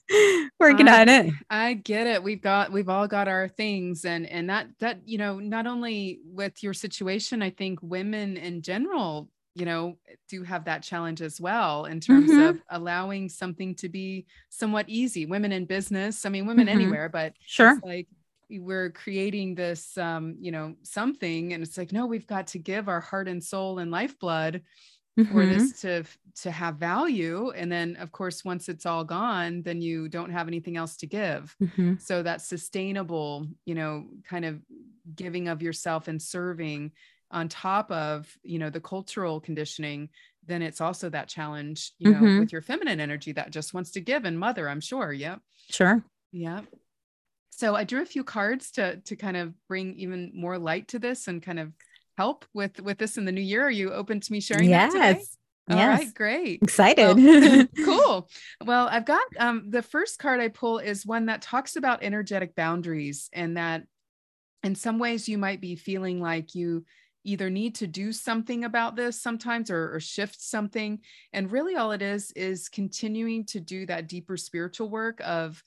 working 0.61 0.89
I, 0.89 1.01
on 1.01 1.09
it. 1.09 1.33
I 1.49 1.75
get 1.75 2.07
it. 2.07 2.23
We've 2.23 2.41
got 2.41 2.71
we've 2.73 2.89
all 2.89 3.09
got 3.09 3.29
our 3.29 3.49
things 3.49 4.05
and 4.05 4.27
and 4.27 4.51
that 4.51 4.69
that 4.81 5.01
you 5.07 5.19
know 5.19 5.39
not 5.39 5.67
only 5.67 6.21
with 6.25 6.63
your 6.63 6.75
situation 6.75 7.43
I 7.43 7.51
think 7.51 7.79
women 7.83 8.37
in 8.37 8.63
general 8.63 9.29
you 9.57 9.65
know 9.65 9.97
do 10.29 10.43
have 10.43 10.67
that 10.67 10.83
challenge 10.83 11.23
as 11.23 11.41
well 11.41 11.87
in 11.87 11.99
terms 11.99 12.31
mm-hmm. 12.31 12.43
of 12.43 12.63
allowing 12.71 13.29
something 13.29 13.75
to 13.75 13.89
be 13.89 14.27
somewhat 14.51 14.85
easy 14.87 15.25
women 15.25 15.51
in 15.51 15.65
business 15.65 16.27
i 16.27 16.29
mean 16.29 16.47
women 16.47 16.67
mm-hmm. 16.67 16.79
anywhere 16.79 17.09
but 17.09 17.33
sure 17.41 17.81
like 17.83 18.07
we're 18.51 18.91
creating 18.91 19.55
this 19.55 19.97
um 19.97 20.37
you 20.39 20.53
know 20.53 20.75
something 20.83 21.55
and 21.55 21.63
it's 21.63 21.79
like 21.79 21.91
no 21.91 22.07
we've 22.07 22.27
got 22.27 22.47
to 22.47 22.59
give 22.59 22.89
our 22.89 23.01
heart 23.01 23.29
and 23.29 23.43
soul 23.43 23.79
and 23.79 23.91
lifeblood 23.91 24.63
mm-hmm. 25.19 25.33
for 25.33 25.47
this 25.47 25.81
to 25.81 26.05
to 26.43 26.51
have 26.51 26.77
value 26.77 27.51
and 27.51 27.73
then 27.73 27.97
of 27.97 28.13
course 28.13 28.45
once 28.45 28.69
it's 28.69 28.85
all 28.85 29.05
gone 29.05 29.63
then 29.63 29.81
you 29.81 30.09
don't 30.09 30.31
have 30.31 30.49
anything 30.49 30.77
else 30.77 30.97
to 30.97 31.07
give 31.07 31.57
mm-hmm. 31.63 31.95
so 31.99 32.23
that 32.23 32.43
sustainable 32.43 33.47
you 33.65 33.75
know 33.75 34.05
kind 34.29 34.45
of 34.45 34.61
giving 35.15 35.49
of 35.49 35.63
yourself 35.63 36.09
and 36.09 36.21
serving 36.21 36.93
on 37.31 37.49
top 37.49 37.91
of 37.91 38.31
you 38.43 38.59
know 38.59 38.71
the 38.71 38.81
cultural 38.81 39.41
conditioning 39.41 40.09
then 40.47 40.63
it's 40.63 40.81
also 40.81 41.09
that 41.09 41.29
challenge 41.29 41.93
you 41.99 42.11
know 42.11 42.19
mm-hmm. 42.19 42.41
with 42.41 42.53
your 42.53 42.63
feminine 42.63 43.01
energy 43.01 43.33
that 43.33 43.51
just 43.51 43.73
wants 43.73 43.91
to 43.93 44.01
give 44.01 44.25
and 44.25 44.39
mother 44.39 44.69
i'm 44.69 44.81
sure 44.81 45.13
yep 45.13 45.41
sure 45.71 46.03
yeah 46.33 46.61
so 47.51 47.75
i 47.75 47.83
drew 47.83 48.03
a 48.03 48.07
few 48.07 48.23
cards 48.23 48.71
to 48.73 48.97
to 48.99 49.17
kind 49.17 49.37
of 49.37 49.55
bring 49.67 49.95
even 49.95 50.31
more 50.35 50.59
light 50.59 50.89
to 50.89 50.99
this 50.99 51.29
and 51.29 51.43
kind 51.43 51.59
of 51.59 51.73
help 52.17 52.45
with 52.55 52.81
with 52.81 52.99
this 52.99 53.17
in 53.17 53.25
the 53.25 53.33
new 53.33 53.41
year? 53.41 53.67
Are 53.67 53.71
you 53.71 53.93
open 53.93 54.21
to 54.21 54.33
me 54.33 54.41
sharing 54.41 54.71
yes. 54.71 54.93
that 54.93 55.09
today? 55.15 55.25
All 55.69 55.77
yes. 55.77 55.99
right, 55.99 56.15
great. 56.15 56.63
Excited. 56.63 57.17
Well, 57.17 57.67
cool. 57.85 58.29
Well, 58.65 58.89
I've 58.91 59.05
got 59.05 59.23
um, 59.39 59.71
the 59.71 59.83
first 59.83 60.19
card 60.19 60.41
I 60.41 60.49
pull 60.49 60.79
is 60.79 61.05
one 61.05 61.27
that 61.27 61.43
talks 61.43 61.75
about 61.77 62.05
energetic 62.05 62.55
boundaries 62.55 63.29
and 63.33 63.57
that 63.57 63.83
in 64.63 64.77
some 64.77 64.99
ways 64.99 65.29
you 65.29 65.39
might 65.39 65.61
be 65.61 65.75
feeling 65.75 66.21
like 66.21 66.55
you 66.55 66.85
either 67.25 67.51
need 67.51 67.75
to 67.75 67.89
do 67.89 68.13
something 68.13 68.65
about 68.65 68.95
this 68.95 69.21
sometimes 69.21 69.69
or, 69.69 69.97
or 69.97 69.99
shift 69.99 70.41
something. 70.41 71.01
And 71.33 71.51
really 71.51 71.75
all 71.75 71.91
it 71.91 72.01
is 72.01 72.31
is 72.37 72.69
continuing 72.69 73.45
to 73.47 73.59
do 73.59 73.87
that 73.87 74.09
deeper 74.09 74.37
spiritual 74.37 74.89
work 74.89 75.21
of 75.25 75.63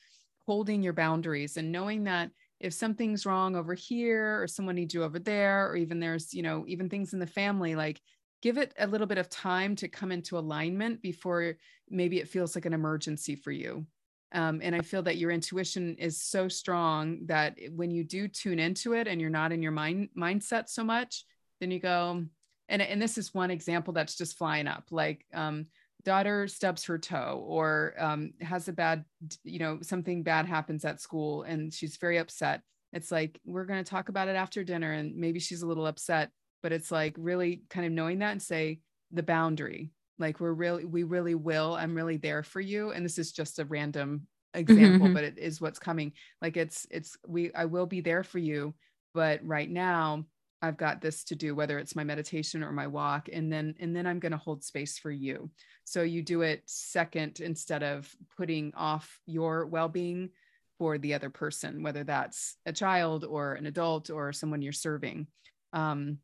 holding 0.46 0.82
your 0.82 0.94
boundaries 0.94 1.58
and 1.58 1.74
knowing 1.74 2.06
that 2.06 2.32
if 2.60 2.74
something's 2.74 3.26
wrong 3.26 3.56
over 3.56 3.74
here 3.74 4.42
or 4.42 4.48
someone 4.48 4.76
needs 4.76 4.94
you 4.94 5.04
over 5.04 5.20
there 5.20 5.70
or 5.70 5.76
even 5.76 6.00
there's 6.00 6.34
you 6.34 6.42
know 6.42 6.66
even 6.68 6.90
things 6.90 7.14
in 7.14 7.20
the 7.20 7.28
family 7.28 7.76
like 7.76 8.02
give 8.42 8.58
it 8.58 8.74
a 8.80 8.88
little 8.88 9.08
bit 9.08 9.18
of 9.18 9.30
time 9.30 9.76
to 9.76 9.88
come 9.88 10.12
into 10.12 10.38
alignment 10.38 11.02
before 11.02 11.56
maybe 11.90 12.20
it 12.20 12.30
feels 12.30 12.56
like 12.56 12.66
an 12.66 12.74
emergency 12.74 13.36
for 13.36 13.52
you. 13.52 13.86
Um, 14.32 14.60
and 14.62 14.76
i 14.76 14.82
feel 14.82 15.02
that 15.02 15.18
your 15.18 15.32
intuition 15.32 15.96
is 15.98 16.22
so 16.22 16.48
strong 16.48 17.26
that 17.26 17.58
when 17.76 17.90
you 17.90 18.04
do 18.04 18.28
tune 18.28 18.60
into 18.60 18.94
it 18.94 19.08
and 19.08 19.20
you're 19.20 19.32
not 19.32 19.52
in 19.52 19.64
your 19.64 19.72
mind 19.72 20.10
mindset 20.16 20.70
so 20.70 20.84
much 20.84 21.26
then 21.60 21.72
you 21.72 21.80
go 21.80 22.24
and, 22.68 22.82
and 22.84 23.02
this 23.02 23.18
is 23.18 23.34
one 23.34 23.50
example 23.50 23.92
that's 23.92 24.16
just 24.16 24.38
flying 24.38 24.68
up 24.68 24.84
like 24.92 25.26
um, 25.34 25.66
daughter 26.04 26.48
stubs 26.48 26.86
her 26.86 26.98
toe 26.98 27.44
or 27.46 27.94
um, 27.98 28.32
has 28.42 28.68
a 28.68 28.74
bad 28.74 29.04
you 29.44 29.60
know 29.60 29.80
something 29.82 30.24
bad 30.24 30.46
happens 30.46 30.86
at 30.86 31.02
school 31.02 31.44
and 31.44 31.74
she's 31.74 31.98
very 31.98 32.18
upset. 32.18 32.62
It's 32.94 33.12
like 33.12 33.40
we're 33.46 33.66
going 33.66 33.84
to 33.84 33.90
talk 33.90 34.10
about 34.10 34.28
it 34.28 34.36
after 34.36 34.64
dinner 34.64 34.92
and 34.92 35.16
maybe 35.16 35.40
she's 35.40 35.62
a 35.62 35.68
little 35.68 35.86
upset 35.86 36.32
but 36.62 36.72
it's 36.72 36.92
like 36.92 37.16
really 37.18 37.64
kind 37.70 37.86
of 37.86 37.92
knowing 37.92 38.20
that 38.20 38.32
and 38.32 38.42
say 38.42 38.80
the 39.12 39.24
boundary 39.24 39.92
like 40.18 40.40
we're 40.40 40.54
really 40.54 40.86
we 40.86 41.04
really 41.04 41.36
will 41.36 41.76
i'm 41.76 41.96
really 41.96 42.18
there 42.18 42.44
for 42.44 42.62
you. 42.62 42.92
And 42.92 43.06
this 43.06 43.18
is 43.18 43.32
just 43.32 43.60
a 43.60 43.66
random 43.66 44.28
example 44.54 45.08
mm-hmm. 45.08 45.14
but 45.14 45.24
it 45.24 45.38
is 45.38 45.62
what's 45.62 45.80
coming. 45.80 46.14
Like 46.42 46.58
it's 46.58 46.88
it's 46.90 47.18
we 47.28 47.54
i 47.54 47.66
will 47.66 47.86
be 47.86 48.02
there 48.02 48.24
for 48.24 48.40
you 48.40 48.74
but 49.14 49.40
right 49.44 49.70
now 49.70 50.26
I've 50.62 50.78
got 50.78 51.02
this 51.02 51.24
to 51.26 51.36
do, 51.36 51.56
whether 51.56 51.80
it's 51.80 51.96
my 51.96 52.04
meditation 52.04 52.64
or 52.64 52.72
my 52.72 52.88
walk, 52.88 53.30
and 53.32 53.52
then 53.52 53.76
and 53.80 53.96
then 53.96 54.06
I'm 54.06 54.20
going 54.20 54.34
to 54.34 54.38
hold 54.38 54.64
space 54.64 54.98
for 54.98 55.12
you. 55.12 55.50
So 55.86 56.02
you 56.02 56.22
do 56.22 56.42
it 56.42 56.64
second 56.66 57.40
instead 57.40 57.82
of 57.84 58.14
putting 58.38 58.74
off 58.76 59.20
your 59.26 59.66
well-being 59.66 60.30
for 60.78 60.98
the 60.98 61.14
other 61.14 61.30
person, 61.30 61.84
whether 61.84 62.04
that's 62.04 62.58
a 62.66 62.74
child 62.74 63.24
or 63.26 63.54
an 63.54 63.66
adult 63.66 64.10
or 64.10 64.34
someone 64.34 64.62
you're 64.62 64.72
serving. 64.72 65.28
Um, 65.74 66.18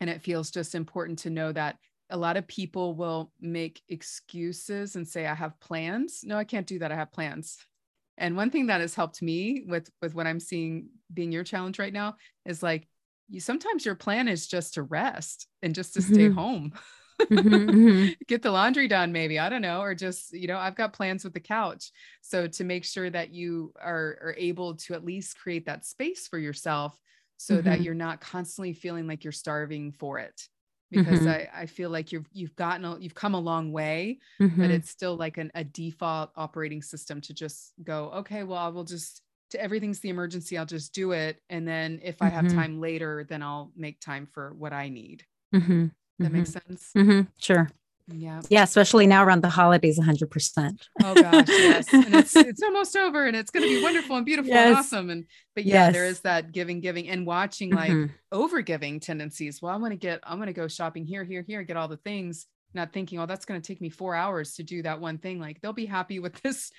and 0.00 0.08
it 0.10 0.22
feels 0.22 0.50
just 0.50 0.74
important 0.74 1.20
to 1.20 1.30
know 1.30 1.52
that 1.52 1.76
a 2.10 2.16
lot 2.16 2.36
of 2.36 2.48
people 2.48 2.94
will 2.94 3.32
make 3.40 3.82
excuses 3.88 4.96
and 4.96 5.06
say, 5.06 5.26
"I 5.26 5.34
have 5.34 5.60
plans." 5.60 6.20
No, 6.24 6.36
I 6.36 6.44
can't 6.44 6.66
do 6.66 6.78
that. 6.80 6.92
I 6.92 6.96
have 6.96 7.12
plans. 7.12 7.58
And 8.18 8.36
one 8.36 8.50
thing 8.50 8.66
that 8.66 8.82
has 8.82 8.94
helped 8.94 9.22
me 9.22 9.64
with 9.66 9.90
with 10.02 10.14
what 10.14 10.26
I'm 10.26 10.40
seeing 10.40 10.88
being 11.12 11.32
your 11.32 11.44
challenge 11.44 11.78
right 11.78 11.92
now 11.92 12.16
is 12.44 12.62
like 12.62 12.86
you 13.30 13.40
sometimes 13.40 13.84
your 13.86 13.94
plan 13.94 14.28
is 14.28 14.46
just 14.48 14.74
to 14.74 14.82
rest 14.82 15.48
and 15.62 15.74
just 15.74 15.94
to 15.94 16.02
stay 16.02 16.28
Mhm. 16.28 16.36
home 16.36 16.72
Mhm, 17.30 17.70
mhm. 17.74 18.16
get 18.26 18.42
the 18.42 18.50
laundry 18.50 18.88
done 18.88 19.12
maybe 19.12 19.38
i 19.38 19.48
don't 19.48 19.62
know 19.62 19.80
or 19.80 19.94
just 19.94 20.32
you 20.32 20.46
know 20.46 20.58
i've 20.58 20.74
got 20.74 20.92
plans 20.92 21.24
with 21.24 21.34
the 21.34 21.40
couch 21.40 21.92
so 22.22 22.46
to 22.46 22.64
make 22.64 22.84
sure 22.84 23.10
that 23.10 23.30
you 23.30 23.72
are 23.80 24.18
are 24.22 24.34
able 24.38 24.74
to 24.76 24.94
at 24.94 25.04
least 25.04 25.38
create 25.38 25.66
that 25.66 25.84
space 25.84 26.26
for 26.28 26.38
yourself 26.38 26.98
so 27.36 27.62
that 27.62 27.80
Mhm. 27.80 27.84
you're 27.84 27.94
not 27.94 28.20
constantly 28.20 28.72
feeling 28.72 29.06
like 29.06 29.24
you're 29.24 29.32
starving 29.32 29.92
for 29.92 30.18
it 30.18 30.48
because 30.90 31.24
Mhm. 31.24 31.26
I, 31.26 31.48
I 31.52 31.66
feel 31.66 31.90
like 31.90 32.12
you've 32.12 32.26
you've 32.32 32.56
gotten 32.56 32.84
a, 32.84 32.98
you've 32.98 33.14
come 33.14 33.34
a 33.34 33.40
long 33.40 33.72
way 33.72 34.20
but 34.58 34.70
Mhm. 34.70 34.70
it's 34.70 34.90
still 34.90 35.16
like 35.16 35.38
an, 35.38 35.50
a 35.54 35.64
default 35.64 36.32
operating 36.36 36.82
system 36.82 37.20
to 37.22 37.34
just 37.34 37.72
go 37.82 38.10
okay 38.10 38.42
well 38.44 38.58
i 38.58 38.68
will 38.68 38.84
just 38.84 39.22
to 39.50 39.60
everything's 39.60 40.00
the 40.00 40.08
emergency 40.10 40.58
i'll 40.58 40.66
just 40.66 40.92
do 40.94 41.12
it. 41.12 41.40
And 41.50 41.66
then 41.66 42.00
if 42.02 42.22
i 42.22 42.28
have 42.30 42.46
Mhm. 42.46 42.54
time 42.54 42.80
later 42.80 43.24
then 43.28 43.42
i'll 43.42 43.72
make 43.76 44.00
time 44.00 44.26
for 44.26 44.54
what 44.54 44.72
i 44.72 44.88
need. 44.88 45.24
Mhm, 45.54 45.90
that 46.22 46.30
mhm. 46.30 46.32
makes 46.32 46.50
sense? 46.52 46.96
Mhm, 46.96 47.28
Sure. 47.38 47.68
yeah. 48.08 48.42
Yeah, 48.50 48.64
especially 48.64 49.06
now 49.06 49.24
around 49.24 49.42
the 49.42 49.50
holidays, 49.50 49.98
100%. 49.98 50.88
oh 51.02 51.16
gosh 51.16 51.58
yes. 51.58 51.98
And 52.04 52.14
it's 52.14 52.40
it's 52.42 52.62
almost 52.62 52.96
over 52.96 53.26
and 53.26 53.36
it's 53.36 53.50
going 53.50 53.62
to 53.62 53.68
be 53.68 53.78
wonderful 53.78 54.16
and 54.16 54.26
beautiful 54.26 54.60
and 54.60 54.68
awesome. 54.70 55.10
And 55.10 55.24
but 55.54 55.64
yeah 55.64 55.88
there 55.88 56.04
Yes. 56.04 56.06
is 56.06 56.20
that 56.22 56.52
giving 56.52 56.80
giving 56.80 57.08
and 57.08 57.26
watching 57.26 57.72
like 57.72 57.92
Mhm, 57.92 58.10
over 58.32 58.60
giving 58.62 59.00
tendencies. 59.00 59.60
Well 59.62 59.72
i'm 59.74 59.80
going 59.80 59.90
to 59.92 59.96
get 59.96 60.20
i'm 60.24 60.38
going 60.38 60.48
to 60.48 60.52
go 60.52 60.68
shopping 60.68 61.04
here 61.06 61.24
here 61.24 61.44
here 61.46 61.62
get 61.62 61.76
all 61.76 61.88
the 61.88 61.96
things 61.98 62.46
not 62.74 62.92
thinking 62.92 63.18
oh 63.18 63.26
that's 63.26 63.44
going 63.46 63.60
to 63.60 63.66
take 63.66 63.80
me 63.80 63.90
four 63.90 64.14
hours 64.14 64.54
to 64.54 64.62
do 64.62 64.82
that 64.82 65.00
one 65.00 65.18
thing. 65.18 65.40
Like 65.40 65.60
they'll 65.60 65.72
be 65.72 65.86
happy 65.86 66.18
with 66.20 66.34
this 66.42 66.70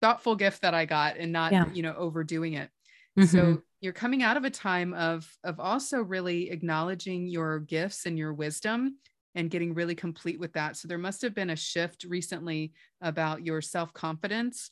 thoughtful 0.00 0.36
gift 0.36 0.62
that 0.62 0.74
i 0.74 0.84
got 0.84 1.16
and 1.16 1.32
not 1.32 1.56
Yeah. 1.56 1.64
you 1.64 1.82
know 1.82 1.94
overdoing 1.94 2.54
it. 2.54 2.70
Mhm, 3.16 3.26
so 3.26 3.62
you're 3.80 3.92
coming 3.92 4.22
out 4.22 4.36
of 4.36 4.44
a 4.44 4.50
time 4.50 4.94
of 4.94 5.30
of 5.44 5.60
also 5.60 6.02
really 6.02 6.50
acknowledging 6.50 7.26
your 7.26 7.60
gifts 7.60 8.06
and 8.06 8.18
your 8.18 8.32
wisdom 8.34 8.98
and 9.34 9.50
getting 9.50 9.74
really 9.74 9.94
complete 9.94 10.40
with 10.40 10.52
that. 10.54 10.76
So 10.76 10.88
there 10.88 10.98
must 10.98 11.22
have 11.22 11.34
been 11.34 11.50
a 11.50 11.56
shift 11.56 12.04
recently 12.04 12.72
about 13.00 13.44
your 13.44 13.62
self-confidence 13.62 14.70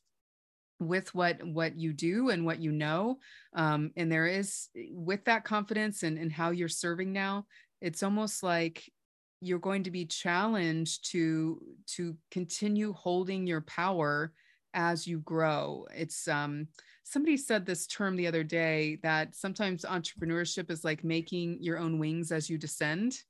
with 0.81 1.14
what 1.14 1.43
what 1.45 1.77
you 1.77 1.93
do 1.93 2.31
and 2.31 2.45
what 2.45 2.61
you 2.61 2.71
know. 2.73 3.19
Um, 3.53 3.93
and 3.97 4.11
there 4.11 4.27
is 4.27 4.69
with 4.93 5.25
that 5.25 5.45
confidence 5.45 6.03
and, 6.03 6.19
and 6.19 6.33
how 6.33 6.51
you're 6.51 6.69
serving 6.69 7.12
now 7.12 7.47
it's 7.81 8.03
almost 8.03 8.43
like 8.43 8.91
you're 9.41 9.61
going 9.61 9.85
to 9.85 9.91
be 9.93 10.05
challenged 10.05 11.11
to 11.12 11.61
to 11.87 12.17
continue 12.31 12.93
holding 12.93 13.47
your 13.47 13.61
power 13.62 14.33
as 14.74 15.07
you 15.07 15.18
grow 15.20 15.87
it's 15.94 16.28
um 16.28 16.68
somebody 17.04 17.37
said 17.37 17.64
this 17.66 17.87
term 17.87 18.16
the 18.16 18.26
other 18.26 18.44
day 18.44 18.96
that 19.02 19.35
sometimes 19.35 19.85
entrepreneurship 19.85 20.70
is 20.70 20.85
like 20.85 21.02
making 21.04 21.62
your 21.62 21.78
own 21.78 21.98
wings 21.98 22.31
as 22.33 22.50
you 22.50 22.59
descend 22.59 23.24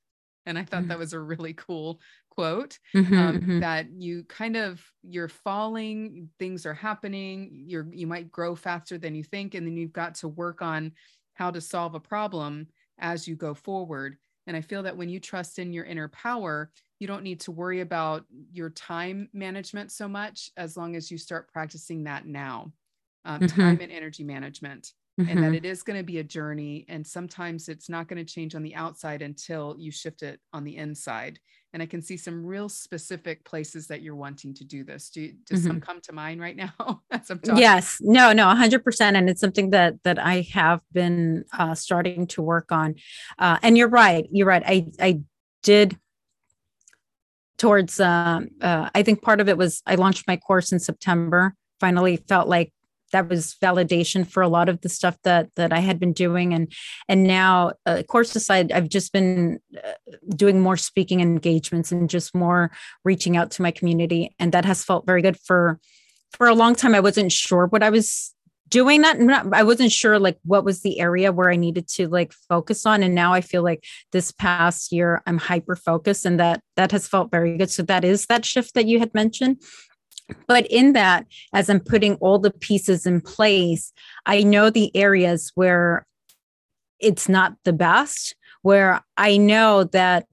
and 0.46 0.58
i 0.58 0.64
thought 0.64 0.86
Mm. 0.86 0.88
that 0.88 0.98
was 0.98 1.12
a 1.12 1.20
really 1.20 1.54
cool 1.54 2.00
quote 2.30 2.78
mhm, 2.94 3.12
um, 3.16 3.40
mhm. 3.40 3.60
that 3.60 3.90
you 3.90 4.24
kind 4.24 4.56
of 4.56 4.84
you're 5.02 5.28
falling 5.28 6.30
things 6.38 6.66
are 6.66 6.74
happening 6.74 7.50
you're 7.52 7.88
you 7.92 8.06
might 8.06 8.30
grow 8.30 8.54
faster 8.56 8.98
than 8.98 9.14
you 9.14 9.24
think 9.24 9.54
and 9.54 9.66
then 9.66 9.76
you've 9.76 9.92
got 9.92 10.14
to 10.16 10.28
work 10.28 10.62
on 10.62 10.92
how 11.34 11.50
to 11.50 11.60
solve 11.60 11.94
a 11.94 12.00
problem 12.00 12.68
as 12.98 13.28
you 13.28 13.36
go 13.36 13.54
forward 13.54 14.16
and 14.46 14.56
i 14.56 14.60
feel 14.60 14.82
that 14.82 14.96
when 14.96 15.08
you 15.08 15.20
trust 15.20 15.58
in 15.58 15.72
your 15.72 15.84
inner 15.84 16.08
power 16.08 16.72
you 16.98 17.06
don't 17.06 17.22
need 17.22 17.40
to 17.40 17.52
worry 17.52 17.80
about 17.80 18.24
your 18.52 18.70
time 18.70 19.28
management 19.32 19.92
so 19.92 20.08
much 20.08 20.50
as 20.56 20.76
long 20.76 20.96
as 20.96 21.10
you 21.10 21.18
start 21.18 21.52
practicing 21.52 22.04
that 22.04 22.26
now 22.26 22.72
um, 23.24 23.40
Mhm. 23.42 23.48
time 23.60 23.80
and 23.80 23.92
energy 23.92 24.24
management 24.24 24.92
and 25.18 25.42
that 25.42 25.52
Mhm, 25.52 25.56
it 25.56 25.64
is 25.64 25.82
going 25.82 25.98
to 25.98 26.04
be 26.04 26.18
a 26.18 26.24
journey 26.24 26.84
and 26.88 27.06
sometimes 27.06 27.68
it's 27.68 27.88
not 27.88 28.08
going 28.08 28.24
to 28.24 28.32
change 28.32 28.54
on 28.54 28.62
the 28.62 28.74
outside 28.74 29.20
until 29.22 29.74
you 29.78 29.90
shift 29.90 30.22
it 30.22 30.40
on 30.52 30.64
the 30.64 30.76
inside 30.76 31.38
and 31.72 31.82
i 31.82 31.86
can 31.86 32.00
see 32.00 32.16
some 32.16 32.46
real 32.46 32.68
specific 32.68 33.44
places 33.44 33.86
that 33.88 34.00
you're 34.00 34.14
wanting 34.16 34.54
to 34.54 34.64
do 34.64 34.84
this 34.84 35.10
do 35.10 35.32
does 35.44 35.62
some 35.62 35.80
come 35.80 36.00
to 36.00 36.12
mind 36.12 36.40
right 36.40 36.56
now 36.64 37.02
as 37.10 37.30
i'm 37.30 37.40
talking 37.40 37.62
Yes, 37.62 37.98
no, 38.00 38.32
no, 38.32 38.46
100%. 38.46 39.16
And 39.16 39.28
it's 39.28 39.40
something 39.40 39.70
that 39.70 40.02
that 40.04 40.18
I 40.18 40.46
have 40.52 40.80
been 40.92 41.44
uh, 41.52 41.74
starting 41.74 42.26
to 42.28 42.42
work 42.42 42.72
on. 42.72 42.96
Uh, 43.38 43.58
and 43.62 43.76
you're 43.78 43.88
right. 43.88 44.26
You're 44.30 44.46
right. 44.46 44.62
I, 44.66 44.86
I 45.00 45.20
did 45.62 45.98
towards, 47.58 48.00
um, 48.00 48.48
uh, 48.60 48.88
I 48.94 49.02
think 49.02 49.22
part 49.22 49.40
of 49.40 49.48
it 49.48 49.58
was 49.58 49.82
I 49.86 49.96
launched 49.96 50.26
my 50.26 50.36
course 50.36 50.72
in 50.72 50.78
September, 50.78 51.54
finally 51.80 52.16
felt 52.16 52.48
like 52.48 52.72
that 53.12 53.28
was 53.28 53.56
validation 53.62 54.26
for 54.26 54.42
a 54.42 54.48
lot 54.48 54.68
of 54.68 54.80
the 54.82 54.88
stuff 54.88 55.16
that 55.24 55.48
that 55.56 55.72
I 55.72 55.78
had 55.80 55.98
been 55.98 56.12
doing. 56.12 56.52
And 56.52 56.72
and 57.08 57.24
now 57.24 57.72
uh, 57.86 58.02
course 58.02 58.36
aside 58.36 58.72
I've 58.72 58.88
just 58.88 59.12
been 59.12 59.60
uh, 59.76 59.92
doing 60.36 60.60
more 60.60 60.76
speaking 60.76 61.20
engagements 61.20 61.90
and 61.90 62.10
just 62.10 62.34
more 62.34 62.70
reaching 63.04 63.36
out 63.36 63.50
to 63.52 63.62
my 63.62 63.70
community. 63.70 64.34
And 64.38 64.52
that 64.52 64.64
has 64.64 64.84
felt 64.84 65.06
very 65.06 65.22
good. 65.22 65.38
For 65.40 65.78
for 66.32 66.46
a 66.46 66.54
long 66.54 66.74
time 66.74 66.94
I 66.94 67.00
wasn't 67.00 67.32
sure 67.32 67.66
what 67.66 67.82
I 67.82 67.90
was 67.90 68.34
doing 68.68 69.02
that 69.02 69.20
not, 69.20 69.46
I 69.52 69.62
wasn't 69.62 69.92
sure 69.92 70.18
like 70.18 70.38
what 70.44 70.64
was 70.64 70.82
the 70.82 71.00
area 71.00 71.32
where 71.32 71.50
I 71.50 71.56
needed 71.56 71.88
to 71.88 72.08
like 72.08 72.32
focus 72.32 72.86
on 72.86 73.02
and 73.02 73.14
now 73.14 73.32
I 73.32 73.40
feel 73.40 73.62
like 73.62 73.84
this 74.12 74.32
past 74.32 74.92
year 74.92 75.22
I'm 75.26 75.38
hyper 75.38 75.76
focused 75.76 76.24
and 76.24 76.38
that 76.40 76.60
that 76.76 76.92
has 76.92 77.08
felt 77.08 77.30
very 77.30 77.56
good. 77.56 77.70
So 77.70 77.82
that 77.84 78.04
is 78.04 78.26
that 78.26 78.44
shift 78.44 78.74
that 78.74 78.86
you 78.86 78.98
had 78.98 79.14
mentioned. 79.14 79.62
But 80.46 80.66
in 80.66 80.92
that 80.92 81.26
as 81.54 81.70
i'm 81.70 81.80
putting 81.80 82.14
all 82.16 82.38
the 82.38 82.50
pieces 82.50 83.06
in 83.06 83.22
place 83.22 83.92
i 84.26 84.42
know 84.42 84.68
the 84.68 84.94
areas 84.94 85.52
where 85.54 86.06
it's 86.98 87.28
not 87.28 87.54
the 87.64 87.72
best 87.72 88.36
where 88.60 89.02
i 89.16 89.38
know 89.38 89.84
that 89.84 90.26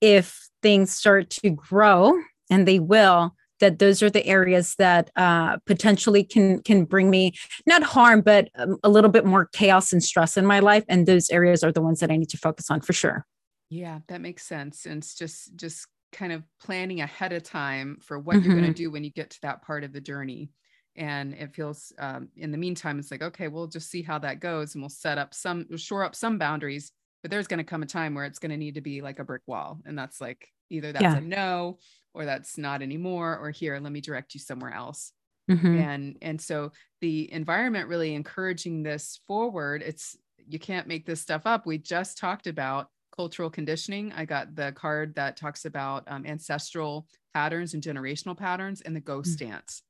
if 0.00 0.48
things 0.62 0.90
start 0.90 1.28
to 1.28 1.50
grow 1.50 2.18
and 2.50 2.66
they 2.66 2.78
will 2.78 3.34
that 3.60 3.78
those 3.78 4.02
are 4.02 4.10
the 4.10 4.26
areas 4.26 4.74
that 4.76 5.10
uh, 5.16 5.58
potentially 5.66 6.24
can 6.24 6.62
can 6.62 6.84
bring 6.84 7.10
me 7.10 7.32
not 7.66 7.82
harm 7.82 8.20
but 8.20 8.48
um, 8.56 8.76
a 8.82 8.88
little 8.88 9.10
bit 9.10 9.24
more 9.24 9.46
chaos 9.52 9.92
and 9.92 10.02
stress 10.02 10.36
in 10.36 10.46
my 10.46 10.60
life 10.60 10.84
and 10.88 11.06
those 11.06 11.30
areas 11.30 11.62
are 11.62 11.72
the 11.72 11.82
ones 11.82 12.00
that 12.00 12.10
i 12.10 12.16
need 12.16 12.28
to 12.28 12.38
focus 12.38 12.70
on 12.70 12.80
for 12.80 12.92
sure. 12.92 13.26
Yeah 13.70 14.00
that 14.08 14.20
makes 14.20 14.46
sense 14.46 14.86
and 14.86 14.98
it's 14.98 15.14
just 15.14 15.56
just 15.56 15.86
kind 16.12 16.32
of 16.32 16.44
planning 16.60 17.00
ahead 17.00 17.32
of 17.32 17.42
time 17.42 17.98
for 18.00 18.18
what 18.18 18.40
you're 18.40 18.54
going 18.54 18.72
to 18.72 18.72
do 18.72 18.90
when 18.90 19.02
you 19.02 19.10
get 19.10 19.30
to 19.30 19.40
that 19.42 19.62
part 19.62 19.82
of 19.82 19.92
the 19.92 20.00
journey 20.00 20.50
and 20.96 21.34
it 21.34 21.52
feels 21.52 21.92
um, 21.98 22.28
in 22.36 22.52
the 22.52 22.58
meantime 22.58 22.98
it's 22.98 23.10
like 23.10 23.22
okay 23.22 23.48
we'll 23.48 23.66
just 23.66 23.90
see 23.90 24.00
how 24.02 24.18
that 24.18 24.38
goes 24.38 24.74
and 24.74 24.82
we'll 24.82 24.88
set 24.88 25.18
up 25.18 25.34
some 25.34 25.66
we'll 25.68 25.78
shore 25.78 26.04
up 26.04 26.14
some 26.14 26.38
boundaries 26.38 26.92
but 27.22 27.30
there's 27.30 27.48
going 27.48 27.58
to 27.58 27.64
come 27.64 27.82
a 27.82 27.86
time 27.86 28.14
where 28.14 28.26
it's 28.26 28.38
going 28.38 28.50
to 28.50 28.56
need 28.56 28.74
to 28.74 28.80
be 28.80 29.00
like 29.00 29.18
a 29.18 29.24
brick 29.24 29.42
wall 29.46 29.80
and 29.86 29.98
that's 29.98 30.20
like 30.20 30.48
either 30.70 30.92
that's 30.92 31.14
Yeah. 31.14 31.14
a 31.14 31.20
no 31.20 31.78
or 32.14 32.24
that's 32.24 32.58
not 32.58 32.82
anymore 32.82 33.38
or 33.38 33.50
here 33.50 33.78
let 33.80 33.92
me 33.92 34.00
direct 34.00 34.34
you 34.34 34.40
somewhere 34.40 34.72
else 34.72 35.12
Mhm. 35.48 35.88
and 35.92 36.16
and 36.22 36.40
so 36.40 36.72
the 37.00 37.30
environment 37.32 37.88
really 37.88 38.14
encouraging 38.14 38.82
this 38.82 39.20
forward 39.26 39.82
it's 39.82 40.16
you 40.38 40.58
can't 40.58 40.86
make 40.88 41.06
this 41.06 41.20
stuff 41.20 41.42
up 41.46 41.66
we 41.66 41.78
just 41.78 42.18
talked 42.18 42.46
about 42.46 42.90
cultural 43.16 43.50
conditioning 43.50 44.12
i 44.12 44.24
got 44.24 44.54
the 44.54 44.72
card 44.72 45.14
that 45.14 45.36
talks 45.36 45.64
about 45.64 46.04
um, 46.08 46.26
ancestral 46.26 47.08
patterns 47.34 47.74
and 47.74 47.82
generational 47.82 48.36
patterns 48.36 48.80
and 48.82 48.94
the 48.94 49.00
ghost 49.00 49.38
dance 49.38 49.82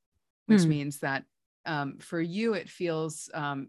which 0.47 0.67
Hmm. 0.67 0.69
means 0.69 0.99
that 0.99 1.25
um, 1.65 1.97
for 1.97 2.21
you 2.21 2.53
it 2.53 2.69
feels 2.69 3.29
um, 3.33 3.67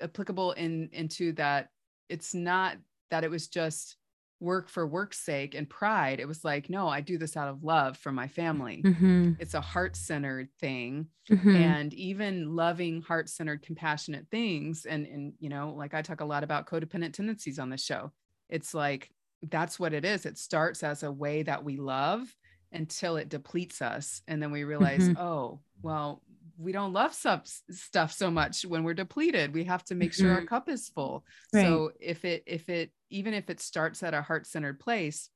applicable 0.00 0.52
in 0.52 0.88
into 0.92 1.32
that 1.32 1.70
it's 2.08 2.34
not 2.34 2.76
that 3.10 3.24
it 3.24 3.30
was 3.30 3.48
just 3.48 3.96
work 4.40 4.68
for 4.68 4.86
work's 4.86 5.18
sake 5.20 5.54
and 5.54 5.70
pride 5.70 6.20
it 6.20 6.28
was 6.28 6.44
like 6.44 6.68
no 6.68 6.88
i 6.88 7.00
do 7.00 7.18
this 7.18 7.36
out 7.36 7.48
of 7.48 7.62
love 7.64 7.96
for 7.96 8.12
my 8.12 8.28
family 8.28 8.86
Mhm. 8.86 9.38
it's 9.38 9.54
a 9.54 9.60
heart-centered 9.60 10.48
thing 10.60 11.08
Mhm. 11.28 11.54
and 11.54 11.94
even 11.94 12.54
loving 12.54 13.00
heart-centered 13.02 13.62
compassionate 13.62 14.26
things 14.30 14.86
and 14.86 15.06
and 15.06 15.34
you 15.38 15.48
know 15.48 15.72
like 15.74 15.94
i 15.94 16.02
talk 16.02 16.20
a 16.20 16.24
lot 16.24 16.44
about 16.44 16.66
codependent 16.66 17.12
tendencies 17.12 17.58
on 17.58 17.70
the 17.70 17.76
show 17.78 18.12
it's 18.48 18.74
like 18.74 19.10
that's 19.50 19.78
what 19.78 19.92
it 19.92 20.04
is 20.04 20.26
it 20.26 20.38
starts 20.38 20.82
as 20.82 21.02
a 21.02 21.12
way 21.12 21.42
that 21.42 21.64
we 21.64 21.76
love 21.76 22.36
until 22.72 23.16
it 23.16 23.28
depletes 23.28 23.80
us 23.82 24.22
and 24.26 24.42
then 24.42 24.50
we 24.50 24.64
realize 24.64 25.08
Mhm. 25.08 25.16
oh 25.16 25.60
well 25.82 26.22
we 26.58 26.72
don't 26.72 26.92
love 26.92 27.14
stuff 27.14 27.46
stuff 27.70 28.12
so 28.12 28.30
much 28.30 28.64
when 28.64 28.84
we're 28.84 28.94
depleted 28.94 29.54
we 29.54 29.64
have 29.64 29.84
to 29.84 29.94
make 29.94 30.12
sure 30.12 30.32
our 30.32 30.42
Mhm. 30.42 30.48
cup 30.48 30.68
is 30.68 30.88
full 30.88 31.24
Right. 31.52 31.82
so 31.82 31.92
if 32.00 32.24
it 32.24 32.42
if 32.46 32.68
it 32.68 32.92
even 33.10 33.34
if 33.34 33.50
it 33.50 33.60
starts 33.60 34.02
at 34.02 34.14
a 34.14 34.22
heart-centered 34.22 34.80
place 34.80 35.30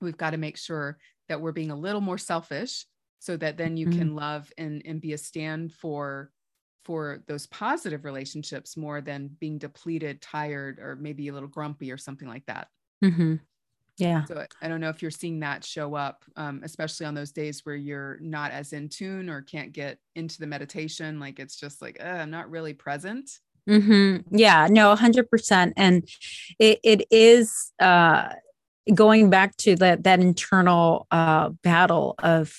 we've 0.00 0.16
got 0.16 0.30
to 0.30 0.36
make 0.38 0.56
sure 0.56 0.98
that 1.28 1.40
we're 1.40 1.52
being 1.52 1.70
a 1.70 1.76
little 1.76 2.00
more 2.00 2.18
selfish 2.18 2.86
so 3.18 3.36
that 3.36 3.56
then 3.56 3.76
you 3.76 3.86
Mhm. 3.86 3.88
can 3.88 4.14
love 4.14 4.52
and 4.58 4.82
and 4.86 5.00
be 5.00 5.12
a 5.12 5.18
stand 5.18 5.72
for 5.72 6.32
for 6.84 7.24
those 7.28 7.46
positive 7.48 8.04
relationships 8.04 8.76
more 8.76 9.00
than 9.00 9.28
being 9.28 9.58
depleted 9.58 10.22
tired 10.22 10.78
or 10.78 10.96
maybe 10.96 11.28
a 11.28 11.32
little 11.32 11.48
grumpy 11.48 11.90
or 11.92 11.98
something 11.98 12.28
like 12.28 12.46
that 12.46 12.68
Mhm. 13.02 13.40
Yeah. 13.98 14.24
so 14.24 14.44
I- 14.62 14.68
don't 14.68 14.80
know 14.80 14.90
if 14.90 15.00
you're 15.02 15.10
seeing 15.10 15.40
that 15.40 15.64
show 15.64 15.94
up 15.94 16.24
um, 16.36 16.60
especially 16.64 17.06
on 17.06 17.14
those 17.14 17.32
days 17.32 17.64
where 17.64 17.76
you're 17.76 18.18
not 18.20 18.50
as 18.50 18.72
in 18.72 18.88
tune 18.88 19.28
or 19.30 19.42
can't 19.42 19.72
get 19.72 19.98
into 20.14 20.38
the 20.38 20.46
meditation 20.46 21.18
like 21.20 21.38
it's 21.38 21.56
just 21.56 21.80
like 21.80 21.98
uh, 22.00 22.04
i'm 22.04 22.30
not 22.30 22.50
really 22.50 22.74
present 22.74 23.30
Mm-hmm. 23.68 24.36
Yeah, 24.36 24.68
no, 24.70 24.94
hundred 24.94 25.28
percent. 25.28 25.74
And 25.76 26.08
it, 26.58 26.78
it 26.84 27.06
is, 27.10 27.72
uh, 27.80 28.28
going 28.94 29.28
back 29.30 29.56
to 29.56 29.74
that, 29.76 30.04
that 30.04 30.20
internal, 30.20 31.08
uh, 31.10 31.48
battle 31.64 32.14
of, 32.20 32.54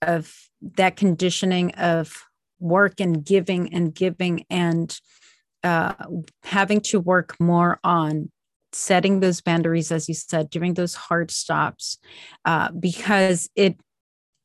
of 0.00 0.34
that 0.76 0.96
conditioning 0.96 1.72
of 1.72 2.24
work 2.58 3.00
and 3.00 3.22
giving 3.22 3.74
and 3.74 3.94
giving 3.94 4.46
and, 4.48 4.98
uh, 5.62 5.92
having 6.42 6.80
to 6.80 7.00
work 7.00 7.36
more 7.38 7.78
on 7.84 8.30
setting 8.72 9.20
those 9.20 9.40
boundaries, 9.40 9.90
as 9.92 10.08
you 10.08 10.14
said, 10.14 10.50
doing 10.50 10.74
those 10.74 10.94
hard 10.94 11.30
stops, 11.30 11.98
uh, 12.44 12.70
because 12.72 13.48
it 13.56 13.76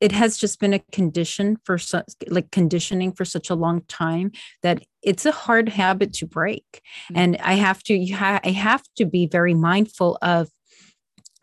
it 0.01 0.11
has 0.11 0.35
just 0.35 0.59
been 0.59 0.73
a 0.73 0.79
condition 0.91 1.57
for 1.63 1.77
such 1.77 2.05
like 2.27 2.49
conditioning 2.51 3.13
for 3.13 3.23
such 3.23 3.49
a 3.49 3.55
long 3.55 3.81
time 3.87 4.31
that 4.63 4.83
it's 5.03 5.25
a 5.25 5.31
hard 5.31 5.69
habit 5.69 6.11
to 6.11 6.25
break 6.25 6.65
mm-hmm. 6.73 7.17
and 7.17 7.37
i 7.37 7.53
have 7.53 7.81
to 7.83 8.03
ha- 8.07 8.41
i 8.43 8.49
have 8.49 8.83
to 8.97 9.05
be 9.05 9.27
very 9.27 9.53
mindful 9.53 10.17
of 10.21 10.49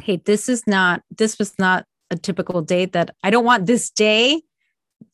hey 0.02 0.16
this 0.26 0.48
is 0.48 0.66
not 0.66 1.02
this 1.16 1.38
was 1.38 1.54
not 1.58 1.86
a 2.10 2.16
typical 2.16 2.60
day 2.60 2.84
that 2.84 3.14
i 3.22 3.30
don't 3.30 3.44
want 3.44 3.66
this 3.66 3.90
day 3.90 4.42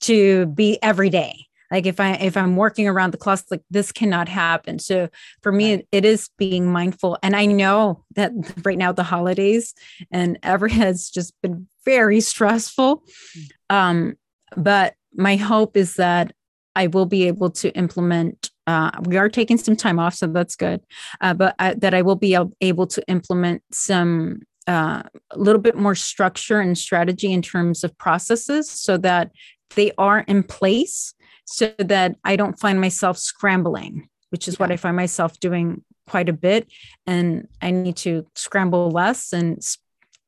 to 0.01 0.47
be 0.47 0.79
every 0.83 1.11
day 1.11 1.47
like 1.71 1.87
if 1.87 2.01
i 2.01 2.13
if 2.15 2.37
i'm 2.37 2.57
working 2.57 2.89
around 2.89 3.13
the 3.13 3.19
clock 3.19 3.41
like 3.51 3.63
this 3.71 3.93
cannot 3.93 4.29
happen. 4.29 4.79
So 4.79 5.09
for 5.43 5.53
me 5.53 5.73
it, 5.73 5.89
it 5.93 6.05
is 6.05 6.31
being 6.39 6.71
mindful. 6.71 7.19
And 7.23 7.35
i 7.37 7.47
know 7.47 8.05
that 8.17 8.33
right 8.65 8.79
now 8.79 8.93
the 8.93 9.03
holidays 9.03 9.75
and 10.11 10.39
ever 10.43 10.69
has 10.83 11.11
just 11.11 11.35
been 11.43 11.69
very 11.85 12.21
stressful. 12.21 13.03
Mm. 13.37 13.51
um 13.71 14.15
but 14.57 14.95
my 15.17 15.37
hope 15.37 15.77
is 15.77 15.97
that 15.97 16.33
i 16.77 16.87
will 16.87 17.07
be 17.07 17.27
able 17.27 17.51
to 17.51 17.71
implement 17.77 18.51
uh, 18.67 18.91
we 19.03 19.19
are 19.19 19.29
taking 19.29 19.59
some 19.59 19.77
time 19.77 19.99
off 19.99 20.15
so 20.15 20.27
that's 20.27 20.57
good. 20.57 20.81
Uh, 21.21 21.35
but 21.35 21.55
I, 21.59 21.75
that 21.75 21.95
i 21.95 22.03
will 22.03 22.17
be 22.17 22.37
able 22.61 22.87
to 22.87 23.03
implement 23.09 23.63
some 23.73 24.41
uh, 24.67 25.03
a 25.31 25.39
little 25.39 25.61
bit 25.61 25.77
more 25.77 25.95
structure 25.95 26.61
and 26.61 26.77
strategy 26.77 27.33
in 27.33 27.43
terms 27.43 27.85
of 27.85 27.97
processes 27.99 28.71
so 28.71 28.97
that 28.99 29.31
they 29.77 29.93
are 29.99 30.21
in 30.21 30.43
place 30.43 31.14
so 31.45 31.73
that 31.79 32.17
I 32.25 32.37
don't 32.37 32.59
find 32.59 32.81
myself 32.81 33.19
scrambling, 33.19 34.09
which 34.31 34.49
is 34.49 34.55
yeah. 34.55 34.59
what 34.59 34.73
I 34.73 34.77
find 34.77 34.97
myself 34.97 35.39
doing 35.41 35.85
quite 36.09 36.29
a 36.29 36.33
bit. 36.33 36.69
And 37.07 37.49
I 37.63 37.71
need 37.71 37.97
to 37.99 38.27
scramble 38.35 38.91
less 38.91 39.33
and 39.33 39.63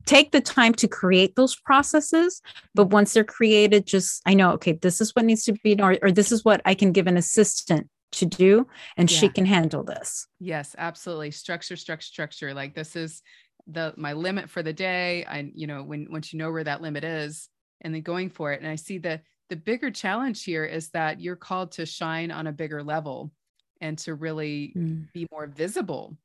take 0.05 0.31
the 0.31 0.40
time 0.40 0.72
to 0.74 0.88
create 0.88 1.37
those 1.37 1.57
processes. 1.57 2.40
But 2.74 2.87
once 2.87 3.12
they're 3.12 3.24
created, 3.24 3.87
just 3.87 4.22
I 4.26 4.35
know, 4.35 4.52
okay, 4.52 4.72
this 4.72 5.00
is 5.00 5.14
what 5.14 5.24
needs 5.24 5.44
to 5.44 5.52
be 5.52 5.74
done, 5.74 5.92
or, 5.92 5.98
or 6.02 6.12
this 6.12 6.33
is 6.33 6.44
what 6.44 6.62
I 6.64 6.74
can 6.74 6.92
give 6.92 7.07
an 7.07 7.16
assistant 7.16 7.88
to 8.12 8.24
do, 8.24 8.66
and 8.96 9.11
yeah. 9.11 9.18
she 9.18 9.29
can 9.29 9.44
handle 9.44 9.83
this. 9.83 10.26
Yes, 10.38 10.74
absolutely. 10.79 11.33
Structure, 11.33 11.76
structure, 11.76 12.07
structure. 12.07 12.55
Like 12.55 12.74
this 12.74 12.96
is 12.96 13.22
the 13.66 13.94
my 13.96 14.12
limit 14.12 14.48
for 14.48 14.62
the 14.62 14.72
day. 14.72 15.24
I, 15.24 15.50
you 15.55 15.66
know, 15.66 15.83
when 15.83 16.07
once 16.11 16.33
you 16.33 16.38
know 16.38 16.50
where 16.50 16.64
that 16.64 16.81
limit 16.81 17.05
is, 17.05 17.48
and 17.81 17.94
then 17.94 18.02
going 18.02 18.31
for 18.31 18.52
it. 18.52 18.61
And 18.61 18.70
I 18.70 18.76
see 18.76 18.98
the 18.98 19.20
the 19.49 19.57
bigger 19.57 19.91
challenge 19.91 20.45
here 20.45 20.65
is 20.65 20.89
that 20.91 21.21
you're 21.21 21.37
called 21.37 21.73
to 21.73 21.87
shine 21.87 22.31
on 22.31 22.47
a 22.47 22.53
bigger 22.53 22.83
level 22.83 23.33
and 23.81 23.99
to 23.99 24.15
really 24.15 24.73
mm. 24.77 25.11
be 25.13 25.27
more 25.31 25.47
visible 25.47 26.17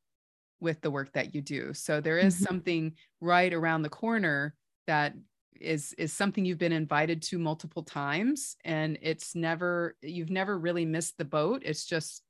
with 0.59 0.81
the 0.81 0.91
work 0.91 1.11
that 1.13 1.35
you 1.35 1.41
do. 1.41 1.73
So 1.73 1.99
there 1.99 2.19
is 2.19 2.35
mm-hmm. 2.35 2.45
something 2.45 2.93
right 3.19 3.53
around 3.53 3.81
the 3.81 3.89
corner 3.89 4.55
that 4.87 5.13
is 5.59 5.93
is 5.93 6.11
something 6.11 6.43
you've 6.43 6.57
been 6.57 6.71
invited 6.71 7.21
to 7.21 7.37
multiple 7.37 7.83
times 7.83 8.55
and 8.65 8.97
it's 9.01 9.35
never 9.35 9.95
you've 10.01 10.31
never 10.31 10.57
really 10.57 10.85
missed 10.85 11.17
the 11.17 11.25
boat. 11.25 11.61
It's 11.65 11.85
just 11.85 12.23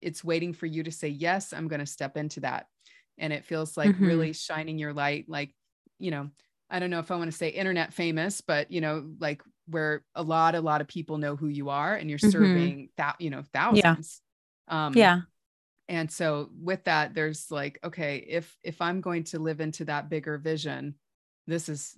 it's 0.00 0.24
waiting 0.24 0.52
for 0.52 0.66
you 0.66 0.82
to 0.82 0.90
say 0.90 1.08
yes, 1.08 1.52
I'm 1.52 1.68
going 1.68 1.80
to 1.80 1.86
step 1.86 2.16
into 2.16 2.40
that. 2.40 2.66
And 3.18 3.32
it 3.32 3.44
feels 3.44 3.76
like 3.76 3.90
mm-hmm. 3.90 4.06
really 4.06 4.32
shining 4.32 4.78
your 4.78 4.92
light 4.92 5.26
like, 5.28 5.54
you 5.98 6.10
know, 6.10 6.30
I 6.70 6.78
don't 6.78 6.90
know 6.90 6.98
if 6.98 7.10
I 7.10 7.16
want 7.16 7.30
to 7.30 7.36
say 7.36 7.48
internet 7.48 7.92
famous, 7.92 8.40
but 8.40 8.70
you 8.70 8.80
know, 8.80 9.10
like 9.18 9.42
where 9.66 10.04
a 10.14 10.22
lot, 10.22 10.54
a 10.54 10.60
lot 10.60 10.80
of 10.80 10.88
people 10.88 11.18
know 11.18 11.36
who 11.36 11.48
you 11.48 11.70
are 11.70 11.94
and 11.94 12.08
you're 12.10 12.18
mm-hmm. 12.18 12.30
serving 12.30 12.88
that, 12.96 13.20
you 13.20 13.30
know, 13.30 13.42
thousands. 13.52 14.20
Yeah. 14.68 14.86
Um, 14.86 14.94
yeah. 14.94 15.20
And 15.88 16.10
so 16.10 16.48
with 16.58 16.84
that, 16.84 17.14
there's 17.14 17.50
like, 17.50 17.78
okay, 17.84 18.24
if 18.26 18.56
if 18.62 18.80
I'm 18.80 19.00
going 19.00 19.24
to 19.24 19.38
live 19.38 19.60
into 19.60 19.84
that 19.86 20.08
bigger 20.08 20.38
vision, 20.38 20.94
this 21.46 21.68
is 21.68 21.96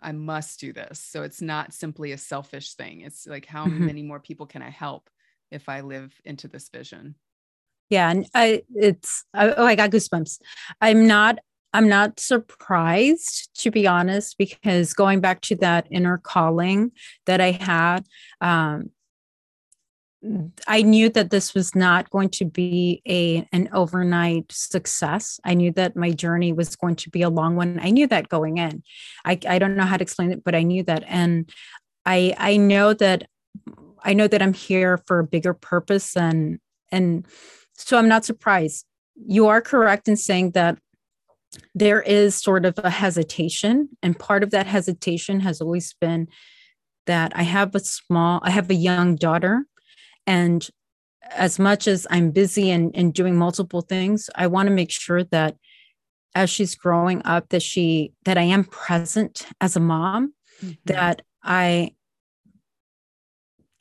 I 0.00 0.12
must 0.12 0.60
do 0.60 0.72
this. 0.72 0.98
So 1.00 1.22
it's 1.22 1.42
not 1.42 1.72
simply 1.72 2.12
a 2.12 2.18
selfish 2.18 2.74
thing. 2.74 3.00
It's 3.00 3.26
like 3.26 3.46
how 3.46 3.66
mm-hmm. 3.66 3.86
many 3.86 4.02
more 4.02 4.20
people 4.20 4.46
can 4.46 4.62
I 4.62 4.70
help 4.70 5.10
if 5.50 5.68
I 5.68 5.80
live 5.80 6.14
into 6.24 6.48
this 6.48 6.68
vision? 6.68 7.16
Yeah, 7.90 8.10
and 8.10 8.26
I 8.34 8.62
it's 8.74 9.24
oh 9.34 9.64
I 9.64 9.74
got 9.74 9.90
goosebumps. 9.90 10.38
I'm 10.80 11.06
not 11.06 11.38
I'm 11.74 11.88
not 11.88 12.20
surprised, 12.20 13.50
to 13.62 13.70
be 13.72 13.86
honest, 13.86 14.38
because 14.38 14.94
going 14.94 15.20
back 15.20 15.40
to 15.42 15.56
that 15.56 15.88
inner 15.90 16.18
calling 16.18 16.92
that 17.26 17.40
I 17.40 17.50
had, 17.50 18.06
um, 18.40 18.90
I 20.68 20.82
knew 20.82 21.10
that 21.10 21.30
this 21.30 21.52
was 21.52 21.74
not 21.74 22.08
going 22.10 22.30
to 22.30 22.44
be 22.44 23.02
a 23.06 23.46
an 23.52 23.68
overnight 23.72 24.50
success. 24.52 25.38
I 25.44 25.54
knew 25.54 25.72
that 25.72 25.96
my 25.96 26.12
journey 26.12 26.52
was 26.52 26.76
going 26.76 26.96
to 26.96 27.10
be 27.10 27.22
a 27.22 27.28
long 27.28 27.56
one. 27.56 27.78
I 27.82 27.90
knew 27.90 28.06
that 28.06 28.28
going 28.28 28.58
in. 28.58 28.82
I, 29.24 29.38
I 29.46 29.58
don't 29.58 29.76
know 29.76 29.84
how 29.84 29.96
to 29.96 30.02
explain 30.02 30.32
it, 30.32 30.42
but 30.42 30.54
I 30.54 30.62
knew 30.62 30.82
that. 30.84 31.04
And 31.08 31.50
I 32.06 32.34
I 32.38 32.56
know 32.56 32.94
that 32.94 33.28
I 34.02 34.14
know 34.14 34.28
that 34.28 34.40
I'm 34.40 34.54
here 34.54 35.02
for 35.06 35.18
a 35.18 35.26
bigger 35.26 35.52
purpose 35.52 36.16
and 36.16 36.58
and 36.90 37.26
so 37.74 37.98
I'm 37.98 38.08
not 38.08 38.24
surprised. 38.24 38.86
You 39.26 39.48
are 39.48 39.60
correct 39.60 40.08
in 40.08 40.16
saying 40.16 40.52
that 40.52 40.78
there 41.74 42.02
is 42.02 42.34
sort 42.34 42.64
of 42.64 42.78
a 42.78 42.90
hesitation. 42.90 43.88
And 44.02 44.18
part 44.18 44.42
of 44.42 44.50
that 44.50 44.66
hesitation 44.66 45.40
has 45.40 45.60
always 45.60 45.94
been 46.00 46.28
that 47.06 47.32
I 47.34 47.42
have 47.42 47.74
a 47.74 47.80
small, 47.80 48.40
I 48.42 48.50
have 48.50 48.70
a 48.70 48.74
young 48.74 49.16
daughter. 49.16 49.66
And 50.26 50.66
as 51.30 51.58
much 51.58 51.86
as 51.86 52.06
I'm 52.10 52.30
busy 52.30 52.70
and, 52.70 52.90
and 52.94 53.12
doing 53.12 53.36
multiple 53.36 53.80
things, 53.80 54.30
I 54.34 54.46
want 54.46 54.68
to 54.68 54.74
make 54.74 54.90
sure 54.90 55.24
that 55.24 55.56
as 56.34 56.50
she's 56.50 56.74
growing 56.74 57.22
up, 57.24 57.50
that 57.50 57.62
she, 57.62 58.12
that 58.24 58.38
I 58.38 58.42
am 58.42 58.64
present 58.64 59.46
as 59.60 59.76
a 59.76 59.80
mom, 59.80 60.34
mm-hmm. 60.62 60.72
that 60.86 61.22
I 61.42 61.92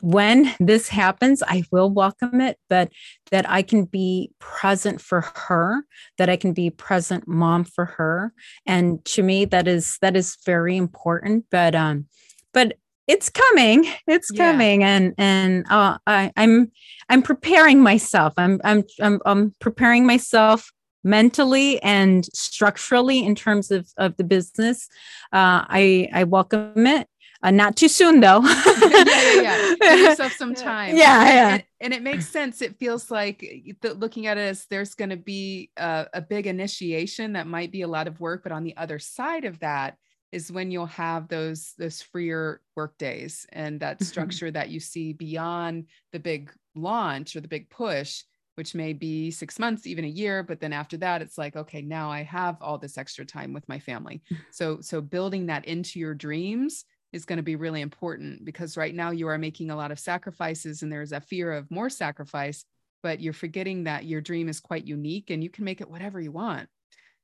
when 0.04 0.54
this 0.60 0.90
happens, 0.90 1.42
I 1.48 1.64
will 1.72 1.90
welcome 1.90 2.42
it, 2.42 2.58
but 2.68 2.92
that 3.32 3.50
I 3.50 3.62
can 3.62 3.86
be 3.86 4.32
present 4.38 5.00
for 5.00 5.22
her, 5.22 5.86
that 6.18 6.30
I 6.30 6.36
can 6.36 6.52
be 6.52 6.70
present 6.70 7.26
mom 7.26 7.64
for 7.64 7.86
her. 7.86 8.34
And 8.66 9.04
to 9.06 9.24
me, 9.24 9.46
that 9.46 9.66
is 9.66 9.98
that 10.02 10.18
is 10.18 10.38
very 10.46 10.76
important. 10.76 11.46
But 11.50 11.74
um, 11.74 12.08
but 12.52 12.74
it's 13.08 13.30
coming. 13.30 13.88
It's 14.06 14.30
yeah. 14.34 14.52
coming. 14.52 14.84
And 14.84 15.14
and 15.18 15.66
uh, 15.70 15.98
I, 16.06 16.34
I'm 16.36 16.70
I'm 17.08 17.22
preparing 17.22 17.80
myself. 17.80 18.34
I'm 18.36 18.60
I'm 18.66 18.84
I'm 19.00 19.22
I'm 19.26 19.54
preparing 19.62 20.06
myself 20.06 20.70
mentally 21.06 21.82
and 21.82 22.26
structurally 22.34 23.26
in 23.26 23.36
terms 23.36 23.72
of, 23.72 23.88
of 23.98 24.18
the 24.18 24.26
business. 24.26 24.90
Uh, 25.32 25.64
I 25.70 26.10
I 26.14 26.26
welcome 26.26 26.88
it. 26.88 27.08
Uh, 27.44 27.52
not 27.52 27.76
too 27.76 27.90
soon 27.90 28.22
though. 28.22 28.42
yeah, 28.46 29.04
yeah, 29.04 29.42
yeah. 29.42 29.76
Give 29.76 30.00
yourself 30.00 30.32
some 30.34 30.56
time. 30.56 30.96
Yeah, 30.96 31.24
yeah. 31.26 31.54
And, 31.54 31.64
and, 31.82 31.94
it 31.94 32.02
makes 32.02 32.28
sense. 32.28 32.62
It 32.62 32.80
feels 32.80 33.12
like 33.12 33.46
looking 33.84 34.28
at 34.28 34.38
it 34.38 34.42
as 34.42 34.66
there's 34.70 34.96
going 34.96 35.10
to 35.10 35.18
be 35.18 35.70
a, 35.76 36.08
a 36.14 36.22
big 36.22 36.48
initiation 36.48 37.34
that 37.34 37.46
might 37.46 37.72
be 37.72 37.82
a 37.82 37.88
lot 37.88 38.08
of 38.08 38.22
work, 38.22 38.44
but 38.44 38.54
on 38.54 38.64
the 38.64 38.78
other 38.78 38.98
side 38.98 39.44
of 39.44 39.60
that 39.60 39.98
is 40.32 40.52
when 40.52 40.72
you'll 40.72 40.86
have 40.86 41.28
those 41.28 41.74
those 41.78 42.02
freer 42.02 42.62
work 42.78 42.98
days 42.98 43.46
and 43.52 43.82
that 43.82 43.98
mm-hmm. 43.98 44.06
structure 44.06 44.50
that 44.50 44.70
you 44.70 44.80
see 44.80 45.12
beyond 45.12 45.88
the 46.14 46.20
big 46.20 46.50
launch 46.76 47.36
or 47.36 47.42
the 47.42 47.48
big 47.48 47.70
push 47.70 48.24
which 48.56 48.76
may 48.76 48.94
be 48.94 49.32
six 49.32 49.58
months, 49.58 49.88
even 49.88 50.06
a 50.06 50.08
year. 50.08 50.44
But 50.44 50.60
then 50.60 50.74
after 50.74 50.98
that, 50.98 51.22
it's 51.22 51.38
like, 51.38 51.56
okay, 51.56 51.82
now 51.82 52.12
I 52.12 52.22
have 52.24 52.58
all 52.62 52.78
this 52.78 52.98
extra 52.98 53.26
time 53.26 53.52
with 53.52 53.68
my 53.68 53.80
family. 53.80 54.22
Mm-hmm. 54.32 54.44
So, 54.52 54.80
so 54.82 55.02
building 55.02 55.48
that 55.48 55.66
into 55.66 56.00
your 56.00 56.14
dreams 56.14 56.86
is 57.14 57.26
going 57.26 57.38
to 57.38 57.44
be 57.44 57.56
really 57.56 57.82
important 57.82 58.44
because 58.44 58.76
right 58.76 58.94
now 58.94 59.12
you 59.12 59.28
are 59.28 59.38
making 59.38 59.70
a 59.70 59.76
lot 59.76 59.92
of 59.92 60.00
sacrifices 60.00 60.82
and 60.82 60.92
there's 60.92 61.12
a 61.12 61.22
fear 61.22 61.54
of 61.54 61.70
more 61.70 61.90
sacrifice, 61.90 62.66
but 63.04 63.22
you're 63.22 63.32
forgetting 63.32 63.84
that 63.84 64.06
your 64.06 64.20
dream 64.20 64.50
is 64.50 64.60
quite 64.60 64.86
unique 64.86 65.30
and 65.30 65.44
you 65.44 65.50
can 65.50 65.64
make 65.64 65.80
it 65.80 65.90
whatever 65.90 66.20
you 66.20 66.32
want. 66.32 66.68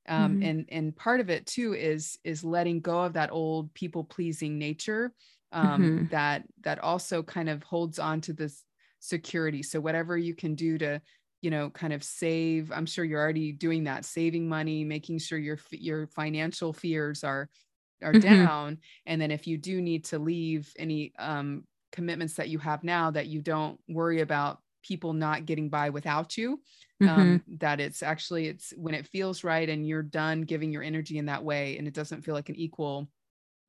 Um, 0.08 0.36
mm-hmm. 0.36 0.44
and 0.44 0.66
and 0.70 0.96
part 0.96 1.20
of 1.20 1.30
it 1.30 1.46
too 1.46 1.74
is 1.74 2.18
is 2.24 2.44
letting 2.44 2.80
go 2.80 3.02
of 3.02 3.14
that 3.14 3.32
old 3.32 3.74
people 3.74 4.04
pleasing 4.04 4.58
nature 4.58 5.12
um, 5.52 5.82
mm-hmm. 5.82 6.06
that 6.08 6.44
that 6.62 6.80
also 6.80 7.22
kind 7.22 7.50
of 7.50 7.62
holds 7.64 8.00
on 8.00 8.22
to 8.22 8.34
this 8.34 8.64
security. 9.00 9.62
So 9.62 9.80
whatever 9.80 10.18
you 10.18 10.36
can 10.36 10.56
do 10.56 10.78
to 10.78 11.02
you 11.42 11.50
know 11.50 11.70
kind 11.70 11.94
of 11.94 12.04
save 12.04 12.70
i'm 12.72 12.86
sure 12.86 13.06
you're 13.06 13.22
already 13.22 13.54
doing 13.54 13.86
that 13.86 14.04
saving 14.04 14.50
money 14.50 14.84
making 14.84 15.18
sure 15.18 15.38
your 15.38 15.58
your 15.72 16.06
financial 16.08 16.74
fears 16.74 17.24
are 17.24 17.50
are 18.02 18.14
mm-hmm. 18.14 18.46
down 18.46 18.78
and 19.06 19.22
then 19.22 19.32
if 19.32 19.48
you 19.48 19.58
do 19.58 19.82
need 19.82 20.06
to 20.06 20.20
leave 20.20 20.72
any 20.78 21.14
um, 21.20 21.64
commitments 21.92 22.36
that 22.36 22.50
you 22.50 22.60
have 22.60 22.84
now 22.84 23.12
that 23.12 23.28
you 23.28 23.42
don't 23.42 23.80
worry 23.88 24.22
about 24.22 24.60
people 24.84 25.14
not 25.14 25.46
getting 25.46 25.70
by 25.70 25.90
without 25.90 26.38
you. 26.38 26.62
Mhm. 27.02 27.10
Um, 27.10 27.44
that 27.60 27.80
it's 27.80 28.04
actually 28.04 28.48
it's 28.48 28.74
when 28.76 28.94
it 28.94 29.08
feels 29.08 29.44
right 29.44 29.70
and 29.70 29.88
you're 29.88 30.04
done 30.04 30.42
giving 30.42 30.72
your 30.72 30.84
energy 30.84 31.18
in 31.18 31.26
that 31.28 31.44
way 31.44 31.78
and 31.78 31.88
it 31.88 31.94
doesn't 31.94 32.24
feel 32.24 32.36
like 32.36 32.50
an 32.50 32.56
equal 32.56 33.10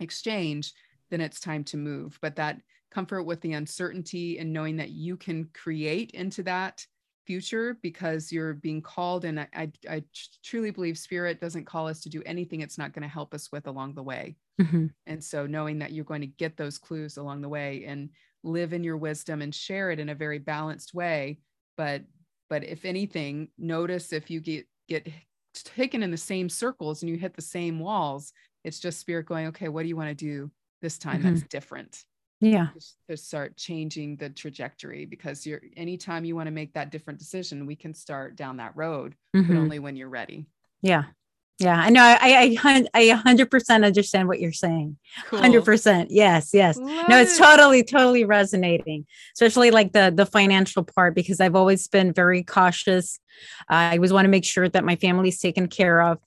exchange, 0.01 0.73
then 1.11 1.21
it's 1.21 1.40
time 1.40 1.64
to 1.64 1.77
move. 1.77 2.19
But 2.21 2.37
that 2.37 2.61
comfort 2.90 3.23
with 3.23 3.40
the 3.40 3.53
uncertainty 3.53 4.38
and 4.38 4.53
knowing 4.53 4.77
that 4.77 4.90
you 4.90 5.16
can 5.16 5.49
create 5.55 6.11
into 6.11 6.43
that 6.45 6.85
future 7.31 7.79
because 7.81 8.33
you're 8.33 8.55
being 8.55 8.83
called 8.83 9.25
and 9.25 9.38
I, 9.38 9.49
I, 9.55 9.73
I 9.88 10.03
truly 10.43 10.73
believe 10.73 10.99
spirit 10.99 11.40
doesn't 11.40 11.64
call 11.64 11.87
us 11.87 12.01
to 12.03 12.09
do 12.09 12.23
anything 12.27 12.61
it's 12.61 12.77
not 12.77 12.93
going 12.93 13.03
to 13.05 13.09
help 13.19 13.35
us 13.35 13.53
with 13.53 13.69
along 13.69 13.95
the 13.95 14.03
way. 14.03 14.37
Mhm. 14.61 14.90
and 15.07 15.23
so 15.23 15.47
knowing 15.47 15.79
that 15.79 15.93
you're 15.93 16.05
going 16.12 16.21
to 16.23 16.27
get 16.43 16.57
those 16.57 16.77
clues 16.87 17.16
along 17.19 17.40
the 17.40 17.49
way 17.49 17.85
and 17.87 18.11
live 18.43 18.73
in 18.73 18.83
your 18.83 18.97
wisdom 18.97 19.43
and 19.43 19.55
share 19.55 19.93
it 19.93 20.01
in 20.01 20.09
a 20.09 20.14
very 20.25 20.38
balanced 20.38 20.93
way 20.93 21.38
but 21.77 22.03
but 22.51 22.64
if 22.64 22.85
anything 22.85 23.49
notice 23.57 24.12
if 24.12 24.29
you 24.29 24.40
get 24.40 24.66
get 24.88 25.07
taken 25.55 26.03
in 26.03 26.11
the 26.11 26.16
same 26.33 26.49
circles 26.49 27.03
and 27.03 27.09
you 27.11 27.16
hit 27.16 27.35
the 27.37 27.43
same 27.57 27.79
walls 27.79 28.33
it's 28.64 28.81
just 28.81 28.99
spirit 28.99 29.27
going 29.27 29.47
okay 29.47 29.69
what 29.69 29.83
do 29.83 29.88
you 29.88 29.97
want 29.97 30.11
to 30.19 30.25
do 30.33 30.51
this 30.83 30.99
time 30.99 31.23
that's 31.23 31.43
different 31.57 32.05
Yeah. 32.40 32.68
just 32.74 32.96
to 33.09 33.16
start 33.16 33.57
changing 33.57 34.16
the 34.16 34.31
trajectory 34.31 35.05
because 35.05 35.46
you're 35.46 35.61
anytime 35.76 36.24
you 36.24 36.35
want 36.35 36.46
to 36.46 36.50
make 36.53 36.72
that 36.74 36.90
different 36.90 37.18
decision 37.18 37.66
we 37.66 37.76
can 37.76 37.92
start 37.94 38.35
down 38.37 38.57
that 38.59 38.72
road 38.76 39.14
but 39.33 39.42
Mhm. 39.44 39.57
only 39.57 39.79
when 39.79 39.96
you're 39.96 40.09
ready 40.09 40.46
Yeah. 40.83 41.05
Yeah. 41.59 41.79
I 41.79 41.90
know. 41.90 42.03
I, 42.03 42.57
I, 42.64 42.81
I 42.94 43.22
100% 43.22 43.85
understand 43.85 44.29
what 44.29 44.40
you're 44.40 44.50
saying. 44.50 44.96
cool. 45.26 45.40
100%. 45.40 46.07
Yes. 46.09 46.55
Yes. 46.55 46.79
Love 46.79 47.09
no 47.11 47.18
it's 47.20 47.37
totally 47.37 47.85
totally 47.85 48.24
resonating 48.24 49.05
especially 49.37 49.70
like 49.70 49.92
the 49.92 50.11
the 50.14 50.24
financial 50.24 50.83
part 50.85 51.14
because 51.14 51.38
i've 51.40 51.55
always 51.55 51.87
been 51.88 52.12
very 52.14 52.42
cautious 52.42 53.20
i 53.68 53.96
always 53.96 54.12
want 54.12 54.24
to 54.24 54.31
make 54.31 54.46
sure 54.46 54.68
that 54.70 54.85
my 54.85 54.96
family's 54.96 55.38
taken 55.38 55.66
care 55.68 56.00
of 56.00 56.18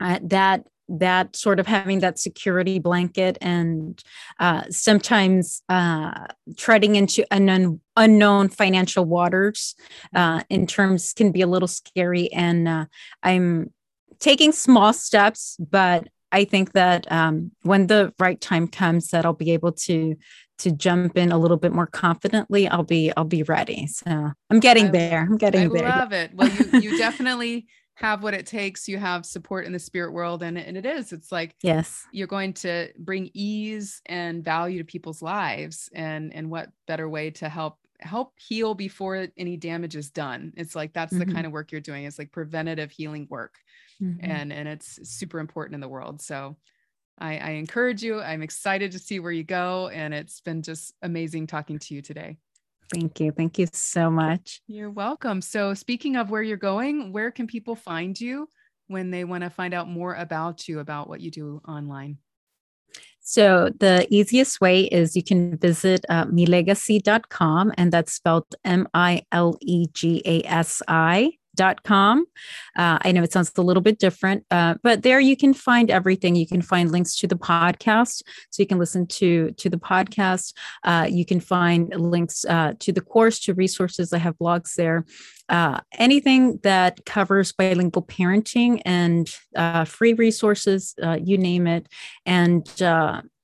uh, 0.00 0.18
that 0.22 0.64
that 0.98 1.36
sort 1.36 1.60
of 1.60 1.66
having 1.66 2.00
that 2.00 2.18
security 2.18 2.78
blanket 2.78 3.38
and 3.40 4.02
uh, 4.38 4.64
sometimes 4.70 5.62
uh, 5.68 6.26
treading 6.56 6.96
into 6.96 7.24
unknown 7.30 7.80
unknown 7.96 8.48
financial 8.48 9.04
waters 9.04 9.74
uh, 10.14 10.42
in 10.50 10.66
terms 10.66 11.12
can 11.12 11.32
be 11.32 11.42
a 11.42 11.46
little 11.46 11.68
scary 11.68 12.32
and 12.32 12.66
uh, 12.66 12.84
i'm 13.22 13.72
taking 14.18 14.52
small 14.52 14.92
steps 14.92 15.56
but 15.58 16.08
I 16.32 16.44
think 16.44 16.72
that 16.72 17.10
um, 17.10 17.50
when 17.62 17.88
the 17.88 18.12
right 18.18 18.40
time 18.40 18.68
comes, 18.68 19.08
that 19.08 19.24
I'll 19.24 19.32
be 19.32 19.52
able 19.52 19.72
to 19.72 20.16
to 20.58 20.70
jump 20.70 21.16
in 21.16 21.32
a 21.32 21.38
little 21.38 21.56
bit 21.56 21.72
more 21.72 21.86
confidently. 21.86 22.68
I'll 22.68 22.82
be 22.84 23.12
I'll 23.16 23.24
be 23.24 23.42
ready. 23.42 23.86
So 23.86 24.30
I'm 24.50 24.60
getting 24.60 24.86
I- 24.86 24.90
there. 24.90 25.20
I'm 25.22 25.38
getting 25.38 25.62
I 25.62 25.68
there. 25.68 25.88
I 25.88 25.98
love 25.98 26.12
it. 26.12 26.34
Well, 26.34 26.48
you 26.48 26.80
you 26.80 26.98
definitely 26.98 27.66
have 28.00 28.22
what 28.22 28.34
it 28.34 28.46
takes. 28.46 28.88
You 28.88 28.98
have 28.98 29.26
support 29.26 29.66
in 29.66 29.72
the 29.72 29.78
spirit 29.78 30.12
world, 30.12 30.42
and 30.42 30.58
and 30.58 30.76
it 30.76 30.86
is. 30.86 31.12
It's 31.12 31.30
like 31.32 31.56
yes. 31.62 32.06
you're 32.12 32.26
going 32.26 32.54
to 32.54 32.92
bring 32.98 33.30
ease 33.34 34.00
and 34.06 34.42
value 34.44 34.78
to 34.78 34.84
people's 34.84 35.22
lives, 35.22 35.88
and 35.94 36.32
and 36.34 36.50
what 36.50 36.70
better 36.86 37.08
way 37.08 37.30
to 37.32 37.48
help 37.48 37.78
help 38.00 38.32
heal 38.38 38.74
before 38.74 39.28
any 39.36 39.56
damage 39.58 39.94
is 39.96 40.10
done. 40.10 40.52
It's 40.56 40.74
like 40.74 40.92
that's 40.94 41.16
the 41.18 41.26
Mhm. 41.26 41.32
kind 41.34 41.46
of 41.46 41.52
work 41.52 41.70
you're 41.72 41.82
doing. 41.82 42.04
It's 42.04 42.18
like 42.18 42.32
preventative 42.32 42.90
healing 42.90 43.26
work, 43.30 43.56
Mhm. 44.02 44.18
and 44.22 44.52
and 44.52 44.68
it's 44.68 44.98
super 45.08 45.38
important 45.38 45.74
in 45.74 45.80
the 45.80 45.88
world. 45.88 46.20
So. 46.22 46.56
I, 47.18 47.38
I 47.38 47.50
encourage 47.50 48.02
you. 48.02 48.20
I'm 48.20 48.42
excited 48.42 48.92
to 48.92 48.98
see 48.98 49.20
where 49.20 49.32
you 49.32 49.44
go. 49.44 49.88
And 49.88 50.14
it's 50.14 50.40
been 50.40 50.62
just 50.62 50.94
amazing 51.02 51.48
talking 51.48 51.78
to 51.78 51.94
you 51.94 52.02
today. 52.02 52.38
Thank 52.92 53.20
you. 53.20 53.32
Thank 53.32 53.58
you 53.58 53.66
so 53.72 54.10
much. 54.10 54.60
You're 54.66 54.90
welcome. 54.90 55.40
So, 55.40 55.74
speaking 55.74 56.16
of 56.16 56.30
where 56.30 56.42
you're 56.42 56.56
going, 56.56 57.12
where 57.12 57.30
can 57.30 57.46
people 57.46 57.76
find 57.76 58.20
you 58.20 58.48
when 58.88 59.10
they 59.10 59.24
want 59.24 59.44
to 59.44 59.50
find 59.50 59.72
out 59.72 59.88
more 59.88 60.14
about 60.14 60.68
you, 60.68 60.80
about 60.80 61.08
what 61.08 61.20
you 61.20 61.30
do 61.30 61.62
online? 61.66 62.18
So 63.22 63.70
the 63.78 64.06
easiest 64.10 64.60
way 64.60 64.84
is 64.84 65.14
you 65.14 65.22
can 65.22 65.56
visit 65.58 66.04
uh, 66.08 66.24
milegacy.com 66.24 67.72
and 67.76 67.92
that's 67.92 68.12
spelled 68.12 68.46
M 68.64 68.88
I 68.92 69.22
L 69.30 69.56
E 69.60 69.86
G 69.92 70.20
A 70.24 70.42
S 70.42 70.82
I 70.88 71.32
com. 71.84 72.24
Uh, 72.76 72.98
I 73.02 73.12
know 73.12 73.22
it 73.22 73.32
sounds 73.32 73.52
a 73.56 73.62
little 73.62 73.82
bit 73.82 73.98
different, 73.98 74.44
uh, 74.50 74.74
but 74.82 75.02
there 75.02 75.20
you 75.20 75.36
can 75.36 75.54
find 75.54 75.90
everything. 75.90 76.36
You 76.36 76.46
can 76.46 76.62
find 76.62 76.90
links 76.90 77.16
to 77.18 77.26
the 77.26 77.36
podcast, 77.36 78.22
so 78.50 78.62
you 78.62 78.66
can 78.66 78.78
listen 78.78 79.06
to 79.06 79.50
to 79.52 79.68
the 79.68 79.76
podcast. 79.76 80.54
Uh, 80.84 81.06
you 81.10 81.24
can 81.24 81.40
find 81.40 81.94
links 81.94 82.44
uh, 82.44 82.74
to 82.80 82.92
the 82.92 83.00
course, 83.00 83.38
to 83.40 83.54
resources. 83.54 84.12
I 84.12 84.18
have 84.18 84.38
blogs 84.38 84.74
there. 84.74 85.04
Uh, 85.48 85.80
anything 85.98 86.58
that 86.62 87.04
covers 87.04 87.52
bilingual 87.52 88.02
parenting 88.02 88.80
and 88.84 89.34
uh, 89.56 89.84
free 89.84 90.12
resources, 90.12 90.94
you 91.24 91.36
name 91.36 91.66
it. 91.66 91.88
And 92.24 92.68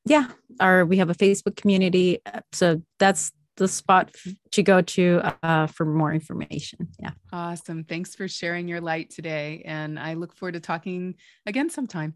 yeah, 0.09 0.29
our 0.61 0.87
we 0.87 0.99
have 0.99 1.11
a 1.11 1.15
Facebook 1.15 1.57
community, 1.57 2.21
so 2.53 2.81
that's 3.01 3.33
the 3.57 3.69
spot 3.69 4.15
to 4.53 4.63
go 4.63 4.81
to 4.83 5.21
uh, 5.43 5.67
for 5.67 5.85
more 5.87 6.13
information. 6.13 6.89
Yeah. 6.99 7.11
Awesome. 7.33 7.85
Thanks 7.85 8.15
for 8.15 8.29
sharing 8.29 8.69
your 8.69 8.81
light 8.81 9.11
today. 9.11 9.63
And 9.65 9.99
I 9.99 10.15
look 10.15 10.35
forward 10.35 10.53
to 10.53 10.61
talking 10.61 11.15
again 11.47 11.71
sometime. 11.71 12.15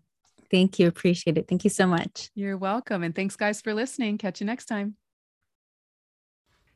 Thank 0.51 0.79
you. 0.79 0.89
Appreciate 0.89 1.39
it. 1.39 1.47
Thank 1.49 1.65
you 1.65 1.71
so 1.71 1.87
much. 1.87 2.31
You're 2.35 2.57
welcome. 2.57 3.03
And 3.03 3.15
thanks, 3.15 3.37
guys, 3.37 3.61
for 3.61 3.73
listening. 3.73 4.19
Catch 4.19 4.41
you 4.41 4.47
next 4.47 4.67
time. 4.67 4.97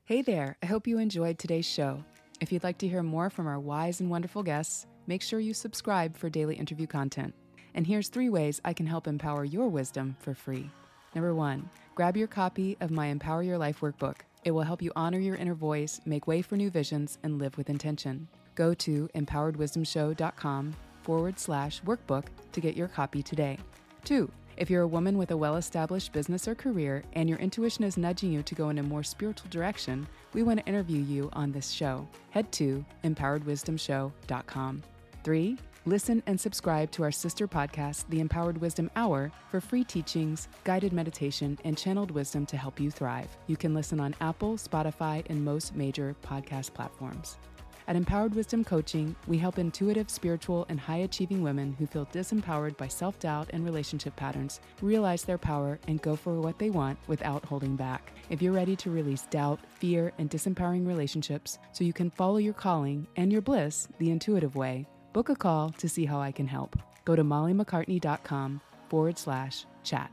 Hey 0.04 0.22
there. 0.22 0.56
I 0.62 0.66
hope 0.66 0.86
you 0.86 0.98
enjoyed 0.98 1.38
today's 1.38 1.66
show. 1.66 2.04
If 2.40 2.52
you'd 2.52 2.64
like 2.64 2.78
to 2.78 2.88
hear 2.88 3.02
more 3.02 3.30
from 3.30 3.46
our 3.46 3.58
wise 3.58 4.00
and 4.00 4.10
wonderful 4.10 4.42
guests, 4.42 4.86
make 5.06 5.22
sure 5.22 5.40
you 5.40 5.54
subscribe 5.54 6.16
for 6.16 6.28
daily 6.28 6.56
interview 6.56 6.86
content. 6.86 7.34
And 7.74 7.86
here's 7.86 8.08
three 8.08 8.28
ways 8.28 8.60
I 8.64 8.72
can 8.72 8.86
help 8.86 9.06
empower 9.06 9.44
your 9.44 9.68
wisdom 9.68 10.16
for 10.20 10.34
free. 10.34 10.70
Number 11.14 11.34
one, 11.34 11.68
grab 11.94 12.16
your 12.16 12.26
copy 12.26 12.76
of 12.80 12.90
my 12.90 13.06
Empower 13.06 13.42
Your 13.42 13.58
Life 13.58 13.80
workbook. 13.80 14.16
It 14.44 14.50
will 14.50 14.62
help 14.62 14.82
you 14.82 14.92
honor 14.94 15.18
your 15.18 15.36
inner 15.36 15.54
voice, 15.54 16.00
make 16.04 16.26
way 16.26 16.42
for 16.42 16.56
new 16.56 16.70
visions, 16.70 17.18
and 17.22 17.38
live 17.38 17.56
with 17.56 17.70
intention. 17.70 18.28
Go 18.54 18.74
to 18.74 19.08
empoweredwisdomshow.com 19.14 20.76
forward 21.02 21.38
slash 21.38 21.82
workbook 21.82 22.26
to 22.52 22.60
get 22.60 22.76
your 22.76 22.88
copy 22.88 23.22
today. 23.22 23.58
Two, 24.04 24.30
if 24.56 24.70
you're 24.70 24.82
a 24.82 24.88
woman 24.88 25.18
with 25.18 25.30
a 25.32 25.36
well 25.36 25.56
established 25.56 26.12
business 26.12 26.46
or 26.46 26.54
career 26.54 27.02
and 27.14 27.28
your 27.28 27.38
intuition 27.38 27.84
is 27.84 27.96
nudging 27.96 28.32
you 28.32 28.42
to 28.42 28.54
go 28.54 28.68
in 28.68 28.78
a 28.78 28.82
more 28.82 29.02
spiritual 29.02 29.50
direction, 29.50 30.06
we 30.32 30.42
want 30.42 30.60
to 30.60 30.66
interview 30.66 31.02
you 31.02 31.30
on 31.32 31.50
this 31.50 31.70
show. 31.70 32.06
Head 32.30 32.52
to 32.52 32.84
empoweredwisdomshow.com. 33.02 34.82
Three, 35.24 35.58
listen 35.86 36.22
and 36.26 36.40
subscribe 36.40 36.90
to 36.92 37.02
our 37.02 37.12
sister 37.12 37.46
podcast, 37.46 38.04
The 38.08 38.20
Empowered 38.20 38.58
Wisdom 38.58 38.90
Hour, 38.96 39.30
for 39.50 39.60
free 39.60 39.84
teachings, 39.84 40.48
guided 40.64 40.92
meditation, 40.92 41.58
and 41.64 41.76
channeled 41.76 42.10
wisdom 42.10 42.46
to 42.46 42.56
help 42.56 42.80
you 42.80 42.90
thrive. 42.90 43.36
You 43.46 43.56
can 43.56 43.74
listen 43.74 44.00
on 44.00 44.14
Apple, 44.20 44.56
Spotify, 44.56 45.24
and 45.28 45.44
most 45.44 45.74
major 45.74 46.16
podcast 46.24 46.72
platforms. 46.72 47.38
At 47.86 47.96
Empowered 47.96 48.34
Wisdom 48.34 48.64
Coaching, 48.64 49.14
we 49.26 49.36
help 49.36 49.58
intuitive, 49.58 50.08
spiritual, 50.08 50.64
and 50.70 50.80
high 50.80 50.98
achieving 50.98 51.42
women 51.42 51.76
who 51.78 51.86
feel 51.86 52.06
disempowered 52.06 52.78
by 52.78 52.88
self 52.88 53.18
doubt 53.18 53.50
and 53.52 53.62
relationship 53.62 54.16
patterns 54.16 54.60
realize 54.80 55.22
their 55.22 55.36
power 55.36 55.78
and 55.86 56.00
go 56.00 56.16
for 56.16 56.40
what 56.40 56.58
they 56.58 56.70
want 56.70 56.98
without 57.08 57.44
holding 57.44 57.76
back. 57.76 58.12
If 58.30 58.40
you're 58.40 58.54
ready 58.54 58.74
to 58.76 58.90
release 58.90 59.26
doubt, 59.26 59.60
fear, 59.68 60.12
and 60.16 60.30
disempowering 60.30 60.86
relationships 60.86 61.58
so 61.72 61.84
you 61.84 61.92
can 61.92 62.08
follow 62.08 62.38
your 62.38 62.54
calling 62.54 63.06
and 63.16 63.30
your 63.30 63.42
bliss 63.42 63.86
the 63.98 64.10
intuitive 64.10 64.56
way, 64.56 64.86
book 65.14 65.30
a 65.30 65.36
call 65.36 65.70
to 65.70 65.88
see 65.88 66.04
how 66.04 66.20
I 66.20 66.32
can 66.32 66.46
help. 66.46 66.76
Go 67.06 67.16
to 67.16 67.24
mollymaccartney.com 67.24 68.60
forward 68.90 69.16
slash 69.16 69.64
chat. 69.82 70.10